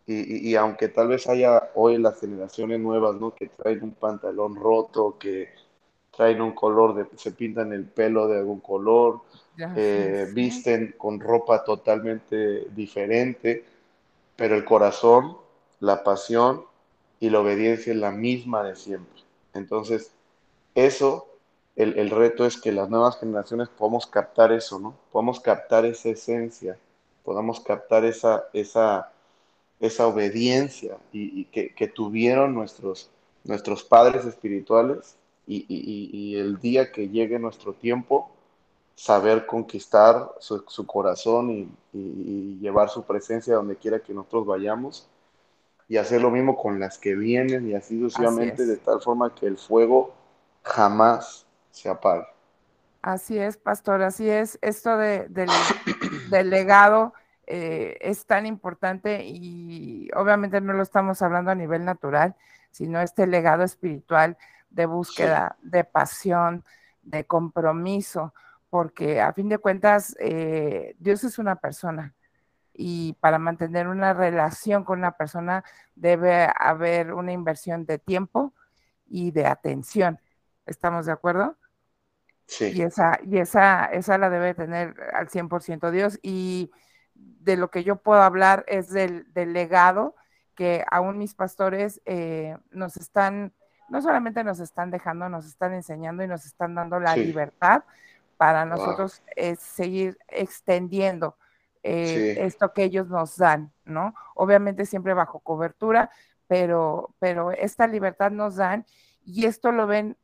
[0.07, 3.33] y, aunque tal vez haya hoy las generaciones nuevas, ¿no?
[3.33, 5.49] Que traen un pantalón roto, que
[6.15, 9.21] traen un color, de, se pintan el pelo de algún color,
[9.75, 13.63] eh, visten con ropa totalmente diferente,
[14.35, 15.37] pero el corazón,
[15.79, 16.63] la pasión
[17.19, 19.21] y la obediencia es la misma de siempre.
[19.53, 20.11] Entonces,
[20.75, 21.27] eso,
[21.75, 24.95] el, el reto es que las nuevas generaciones podamos captar eso, ¿no?
[25.11, 26.77] Podamos captar esa esencia,
[27.23, 29.11] podamos captar esa, esa
[29.81, 33.09] esa obediencia y, que, tuvieron nuestros,
[33.43, 35.17] nuestros padres espirituales
[35.47, 38.31] y, el día que llegue nuestro tiempo,
[38.95, 45.07] saber conquistar su, corazón y, llevar su presencia donde quiera que nosotros vayamos
[45.89, 49.47] y hacer lo mismo con las que vienen y así sucesivamente de tal forma que
[49.47, 50.13] el fuego
[50.61, 52.27] jamás se apague.
[53.01, 54.59] Así es, pastor, así es.
[54.61, 55.49] Esto de, del,
[56.29, 57.13] del legado
[57.47, 62.35] eh, es tan importante y obviamente no lo estamos hablando a nivel natural,
[62.71, 64.37] sino este legado espiritual
[64.69, 66.63] de búsqueda, de pasión,
[67.01, 68.33] de compromiso,
[68.69, 72.13] porque a fin de cuentas eh, Dios es una persona
[72.73, 75.63] y para mantener una relación con una persona
[75.95, 78.53] debe haber una inversión de tiempo
[79.07, 80.19] y de atención.
[80.65, 81.57] ¿Estamos de acuerdo?
[82.45, 82.71] Sí.
[82.73, 86.19] Y esa, y esa, esa la debe tener al 100% Dios.
[86.21, 86.71] Y
[87.39, 90.15] de lo que yo puedo hablar es del, legado
[90.55, 93.53] que aún mis pastores eh, nos están,
[93.89, 97.83] no solamente nos están dejando, nos están enseñando y nos están dando la libertad
[98.37, 99.23] para nosotros
[99.59, 101.35] seguir extendiendo
[101.83, 104.13] eh, esto que ellos nos dan, ¿no?
[104.35, 106.11] Obviamente siempre bajo cobertura,
[106.47, 108.85] pero, pero esta libertad nos dan
[109.25, 110.17] y esto lo ven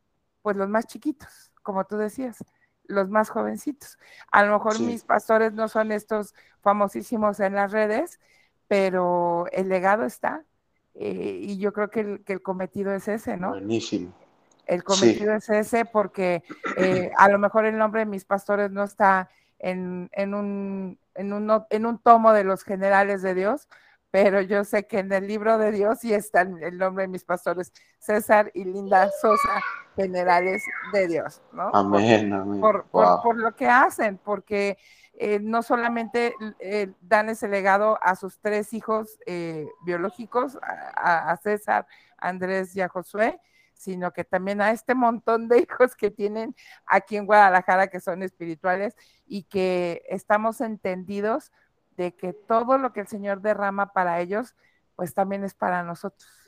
[0.44, 2.44] pues los más chiquitos, como tú decías,
[2.88, 3.98] los más jovencitos.
[4.32, 8.20] A lo mejor mis pastores no son estos famosísimos en las redes,
[8.68, 10.44] pero el legado está
[11.00, 13.50] eh, y yo creo que el, que el cometido es ese, ¿no?
[13.50, 14.14] Buenísimo.
[14.66, 16.44] El cometido es ese porque
[16.76, 19.30] eh, a lo mejor el nombre de mis pastores no está
[19.60, 23.70] en, en, un, en, un, en un tomo de los generales de Dios,
[24.12, 27.24] pero yo sé que en el libro de Dios sí está el nombre de mis
[27.24, 29.62] pastores, César y Linda Sosa,
[29.96, 31.72] generales de Dios, ¿no?
[31.74, 32.62] Amén, amén.
[32.62, 34.78] Por, por, lo que hacen, porque
[35.14, 39.20] eh, no solamente eh, dan ese legado a sus tres hijos
[39.84, 41.88] biológicos, a, a, César,
[42.18, 43.40] Andrés y a Josué,
[43.74, 46.56] sino que también a este montón de hijos que tienen
[46.86, 48.96] aquí en Guadalajara que son espirituales
[49.26, 51.52] y que estamos entendidos
[51.98, 54.56] de que todo lo que el Señor derrama para ellos,
[54.96, 56.48] pues también es para nosotros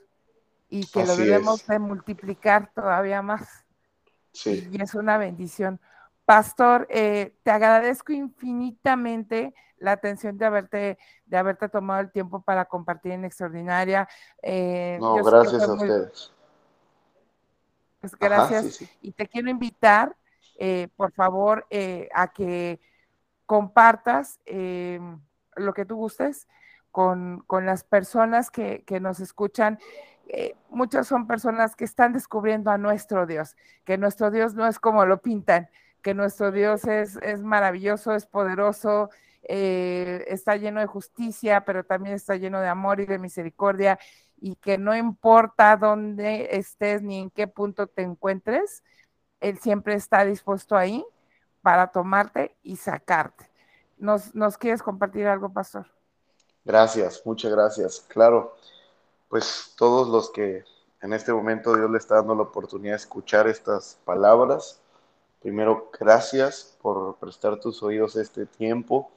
[0.69, 3.65] y que lo debemos de multiplicar todavía más.
[4.31, 4.69] Sí.
[4.71, 5.79] Y es una bendición.
[6.25, 12.65] Pastor, eh, te agradezco infinitamente la atención de haberte, de haberte tomado el tiempo para
[12.65, 14.07] compartir en Extraordinaria.
[14.43, 16.31] Eh, no, gracias a ustedes.
[17.99, 18.79] Pues gracias.
[19.01, 20.15] Y te quiero invitar,
[20.57, 21.65] eh, por favor,
[22.13, 22.79] a que
[23.45, 24.39] compartas
[25.59, 26.47] lo que tú gustes
[26.91, 29.79] con, las personas que, nos escuchan.
[30.27, 34.79] Eh, muchas son personas que están descubriendo a nuestro Dios, que nuestro Dios no es
[34.79, 35.69] como lo pintan,
[36.01, 39.09] que nuestro Dios es, es maravilloso, es poderoso,
[39.41, 43.97] está lleno de justicia, pero también está lleno de amor y de misericordia
[44.41, 48.83] y que no importa dónde estés ni en qué punto te encuentres,
[49.39, 51.05] Él siempre está dispuesto ahí
[51.61, 53.48] para tomarte y sacarte.
[53.99, 55.85] ¿Nos, nos quieres compartir algo, pastor?
[56.65, 58.05] Gracias, muchas gracias.
[58.07, 58.55] Claro,
[59.27, 60.63] pues todos los que
[61.01, 64.81] en este momento Dios le está dando la oportunidad de escuchar estas palabras,
[65.41, 69.11] primero gracias por prestar tus oídos este tiempo.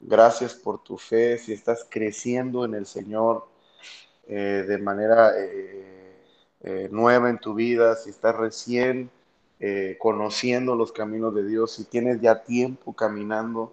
[0.00, 1.38] Gracias por tu fe.
[1.38, 3.46] Si estás creciendo en el Señor,
[4.26, 6.16] eh, de manera eh,
[6.62, 9.10] eh, nueva en tu vida, si estás recién
[9.98, 13.72] conociendo los caminos de Dios, si tienes ya tiempo caminando,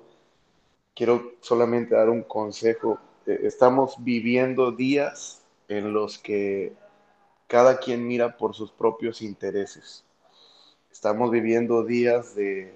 [0.96, 3.00] quiero solamente dar un consejo.
[3.26, 6.74] estamos viviendo días en los que
[7.48, 10.04] cada quien mira por sus propios intereses.
[10.92, 12.74] Estamos viviendo días de,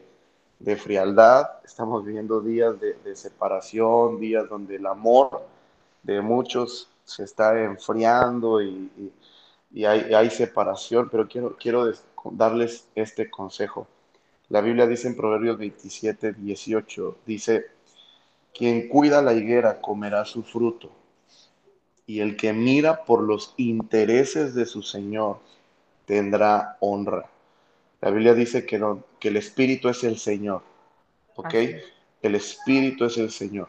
[0.77, 5.45] frialdad, estamos viviendo días de, de, separación, días donde el amor
[6.03, 8.91] de muchos se está enfriando y,
[9.85, 11.91] hay, separación, pero quiero, quiero
[12.31, 13.87] darles este consejo.
[14.49, 17.65] La Biblia dice en Proverbios 27, 18, dice,
[18.55, 20.89] quien cuida la higuera comerá su fruto,
[22.07, 25.39] y el que mira por los intereses de su Señor
[26.05, 27.29] tendrá honra.
[28.01, 28.81] La Biblia dice que,
[29.19, 30.61] que el Espíritu es el Señor,
[31.35, 31.53] ¿ok?
[32.21, 33.67] El Espíritu es el Señor.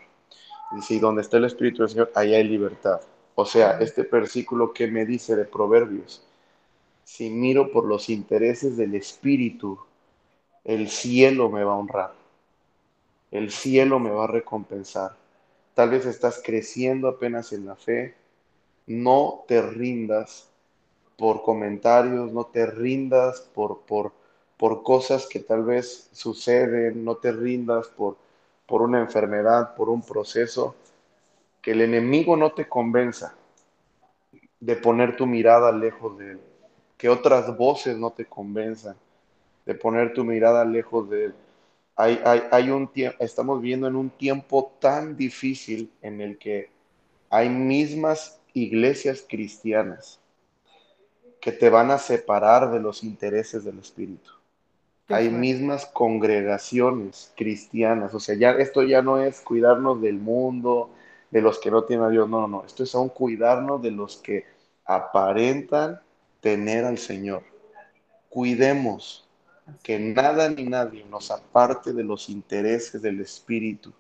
[0.73, 3.01] Dice, y donde está el Espíritu del Señor, ahí hay libertad.
[3.35, 6.23] O sea, este versículo que me dice de Proverbios,
[7.05, 9.79] si miro por los intereses del Espíritu,
[10.65, 12.15] el cielo me va a honrar,
[13.37, 15.17] el cielo me va a recompensar.
[15.75, 18.15] Tal vez estás creciendo apenas en la fe,
[18.87, 20.49] no te rindas
[21.17, 24.13] por comentarios, no te rindas por, por,
[24.57, 28.17] por cosas que tal vez suceden, no te rindas por,
[28.67, 30.75] por una enfermedad, por un proceso
[31.61, 33.35] que el enemigo no te convenza
[34.61, 36.41] de poner tu mirada lejos de él,
[36.97, 38.97] que otras voces no te convenzan
[39.67, 41.35] de poner tu mirada lejos de él.
[41.97, 46.71] Hay, hay, hay un estamos viviendo en un tiempo tan difícil en el que
[47.31, 50.21] hay mismas iglesias cristianas
[51.41, 54.31] que te van a separar de los intereses del Espíritu.
[55.09, 60.91] Hay mismas congregaciones cristianas, o sea, ya esto ya no es cuidarnos del mundo,
[61.31, 62.29] de los que no tienen a Dios.
[62.29, 62.65] No, no, no.
[62.65, 64.45] Esto es aún cuidarnos de los que
[64.85, 66.01] aparentan
[66.41, 67.43] tener al Señor.
[68.29, 69.26] Cuidemos
[69.83, 73.93] que nada ni nadie nos aparte de los intereses del Espíritu.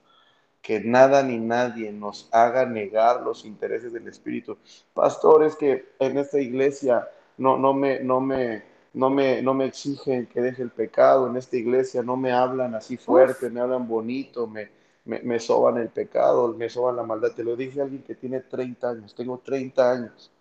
[0.62, 4.58] Que nada ni nadie nos haga negar los intereses del Espíritu.
[4.94, 7.08] Pastores que en esta iglesia
[7.38, 8.64] no, no, me, no, me,
[8.94, 11.28] no, me, no me exigen que deje el pecado.
[11.28, 14.70] En esta iglesia no me hablan así fuerte, me hablan bonito, me,
[15.04, 17.32] me, soban el pecado, me soban la maldad.
[17.32, 20.32] Te lo dice alguien que tiene 30 años, tengo 30 años.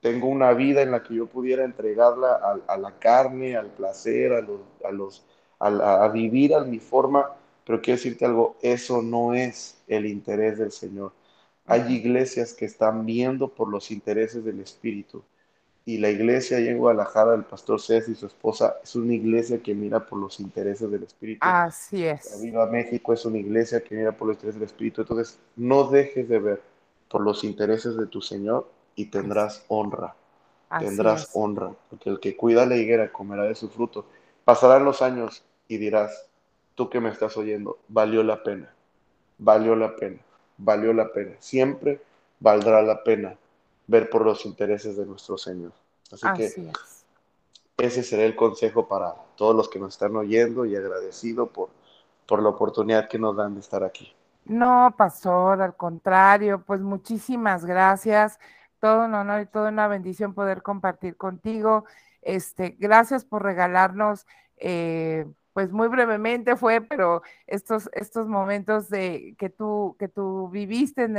[0.00, 4.40] Tengo una vida en la que yo pudiera entregarla a, la carne, al placer, a,
[4.40, 5.24] los, a, los,
[5.58, 7.32] a, vivir a mi forma,
[7.64, 11.12] Pero quiero decirte algo, eso no es el interés del Señor.
[11.66, 15.22] Hay iglesias que están viendo por los intereses del Espíritu.
[15.84, 19.62] Y la iglesia ahí en Guadalajara, el pastor César y su esposa, es una iglesia
[19.62, 21.40] que mira por los intereses del Espíritu.
[21.40, 22.40] Así es.
[22.40, 25.00] Viva México es una iglesia que mira por los intereses del Espíritu.
[25.00, 26.62] Entonces, no dejes de ver
[27.08, 30.16] por los intereses de tu Señor y tendrás honra.
[30.80, 31.70] tendrás honra.
[31.88, 34.06] Porque el que cuida la higuera comerá de su fruto.
[34.44, 36.28] Pasarán los años y dirás,
[36.74, 38.74] tú que me estás oyendo, valió la pena,
[39.38, 40.18] valió la pena,
[40.56, 41.36] valió la pena.
[41.38, 42.00] Siempre
[42.40, 43.36] valdrá la pena
[43.86, 45.70] ver por los intereses de nuestro Señor.
[46.10, 46.72] Así, que
[47.76, 51.68] ese será el consejo para todos los que nos están oyendo y agradecido por,
[52.26, 54.12] por la oportunidad que nos dan de estar aquí.
[54.44, 58.40] No, pastor, al contrario, pues muchísimas gracias.
[58.80, 61.84] Todo un honor y toda una bendición poder compartir contigo.
[62.22, 64.26] Este, gracias por regalarnos
[64.56, 65.26] eh,
[65.58, 71.16] pues muy brevemente fue, pero estos, estos momentos de que tú, que tú viviste en,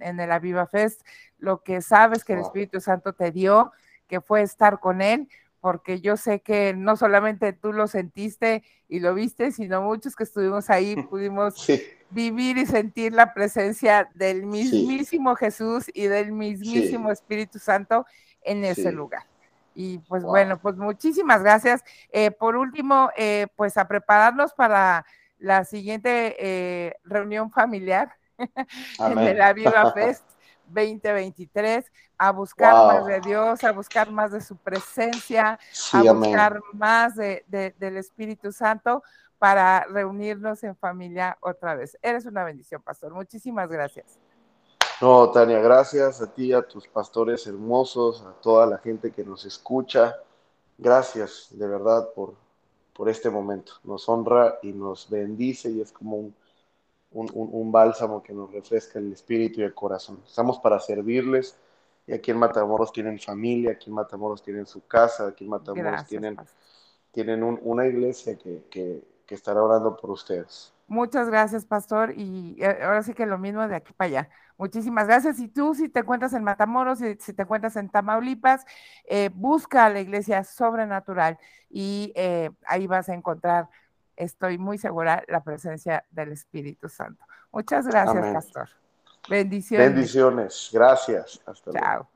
[0.00, 1.02] en, el Aviva Fest,
[1.38, 3.72] lo que sabes que el Espíritu Santo te dio,
[4.06, 9.00] que fue estar con Él, porque yo sé que no solamente tú lo sentiste y
[9.00, 11.68] lo viste, sino muchos que estuvimos ahí pudimos
[12.10, 18.06] vivir y sentir la presencia del mismísimo Jesús y del mismísimo Espíritu Santo
[18.42, 19.22] en ese lugar.
[19.74, 21.82] Y pues bueno, pues muchísimas gracias.
[22.10, 25.06] Eh, por último, eh, pues a prepararnos para
[25.38, 28.12] la siguiente eh, reunión familiar
[28.98, 30.24] en el Viva Fest
[30.66, 35.58] 2023, a buscar más de Dios, a buscar más de su presencia,
[35.92, 39.02] a buscar más de, del Espíritu Santo
[39.40, 41.98] para reunirnos en familia otra vez.
[42.02, 43.14] Eres una bendición, pastor.
[43.14, 44.18] Muchísimas gracias.
[45.00, 49.46] No, Tania, gracias a ti, a tus pastores hermosos, a toda la gente que nos
[49.46, 50.14] escucha.
[50.76, 52.34] Gracias de verdad por,
[52.92, 53.72] por este momento.
[53.82, 56.34] Nos honra y nos bendice y es como un,
[57.12, 60.20] un, un, bálsamo que nos refresca el espíritu y el corazón.
[60.26, 61.56] Estamos para servirles.
[62.06, 66.04] Y aquí en Matamoros tienen familia, aquí en Matamoros tienen su casa, aquí en Matamoros
[66.06, 66.36] tienen,
[67.10, 70.74] tienen una iglesia que, que, que estará orando por ustedes.
[70.88, 72.12] Muchas gracias, pastor.
[72.16, 74.28] Y eh, ahora sí que lo mismo de aquí para allá.
[74.58, 75.38] Muchísimas gracias.
[75.38, 78.66] Y tú, si te encuentras en Matamoros, si, si te encuentras en Tamaulipas,
[79.04, 81.38] eh, busca la iglesia sobrenatural
[81.70, 83.68] y eh, ahí vas a encontrar,
[84.16, 87.24] estoy muy segura, la presencia del Espíritu Santo.
[87.52, 88.68] Muchas gracias, pastor.
[89.28, 89.94] Bendiciones.
[89.94, 90.70] Bendiciones.
[90.72, 91.40] Gracias.
[91.46, 92.08] Hasta Chao.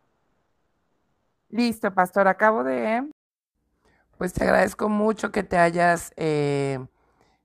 [1.48, 2.26] Listo, pastor.
[2.26, 3.08] Acabo de...
[4.18, 6.12] Pues te agradezco mucho que te hayas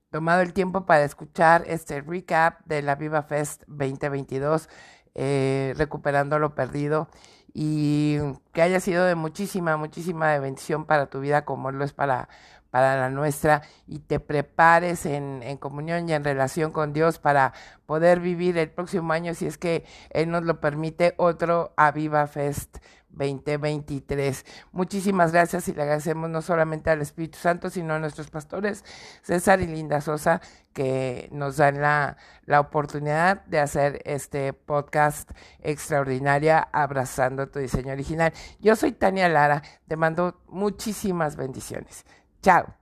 [0.10, 4.70] tomado el tiempo para escuchar este recap de la Viva Fest 2022,
[5.16, 7.10] eh, recuperando lo perdido
[7.53, 8.18] y
[8.53, 12.30] que haya sido de muchísima, muchísima bendición para tu vida como lo es para,
[12.70, 17.53] para la nuestra y te prepares en, en, comunión y en relación con Dios para
[17.86, 22.78] poder vivir el próximo año, si es que Él nos lo permite, otro Aviva Fest
[23.20, 24.45] 2023.
[24.72, 28.84] Muchísimas gracias y le agradecemos no solamente al Espíritu Santo, sino a nuestros pastores
[29.22, 30.41] César y Linda Sosa,
[30.74, 38.34] que nos dan la, la oportunidad de hacer este podcast extraordinaria, abrazando tu diseño original.
[38.59, 42.05] Yo soy Tania Lara, te mando muchísimas bendiciones.
[42.41, 42.74] Chao.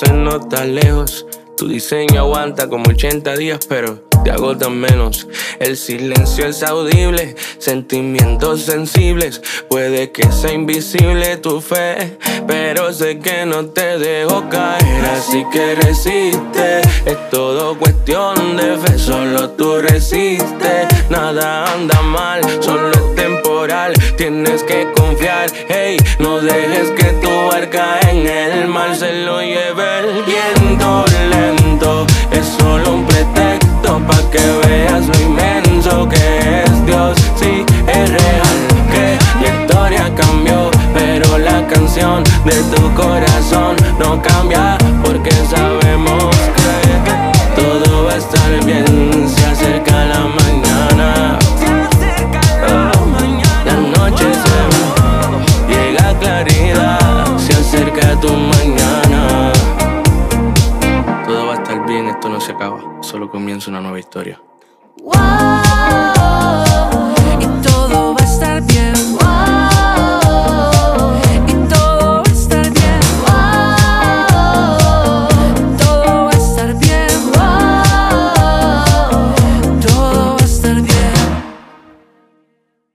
[0.00, 1.26] Se nota lejos.
[1.58, 5.28] Tu diseño aguanta como 80 días, pero te agotan menos.
[5.58, 9.42] El silencio es audible, sentimientos sensibles.
[9.68, 15.04] Puede que sea invisible tu fe, pero sé que no te dejo caer.
[15.04, 18.98] Así que resiste, es todo cuestión de fe.
[18.98, 23.14] Solo tú resistes, nada anda mal, solo es
[24.16, 29.98] Tienes que confiar, hey, no dejes que tu barca en el mar se lo lleve
[29.98, 32.06] el viento lento.
[32.32, 37.18] Es solo un pretexto para que veas lo inmenso que es Dios.
[37.36, 38.58] Sí, es real
[38.92, 47.60] que mi historia cambió, pero la canción de tu corazón no cambia porque sabemos que
[47.60, 48.89] todo va a estar bien.
[61.26, 64.40] Todo va a estar bien, esto no se acaba, solo comienza una nueva historia.
[67.40, 68.89] Y todo va a estar bien.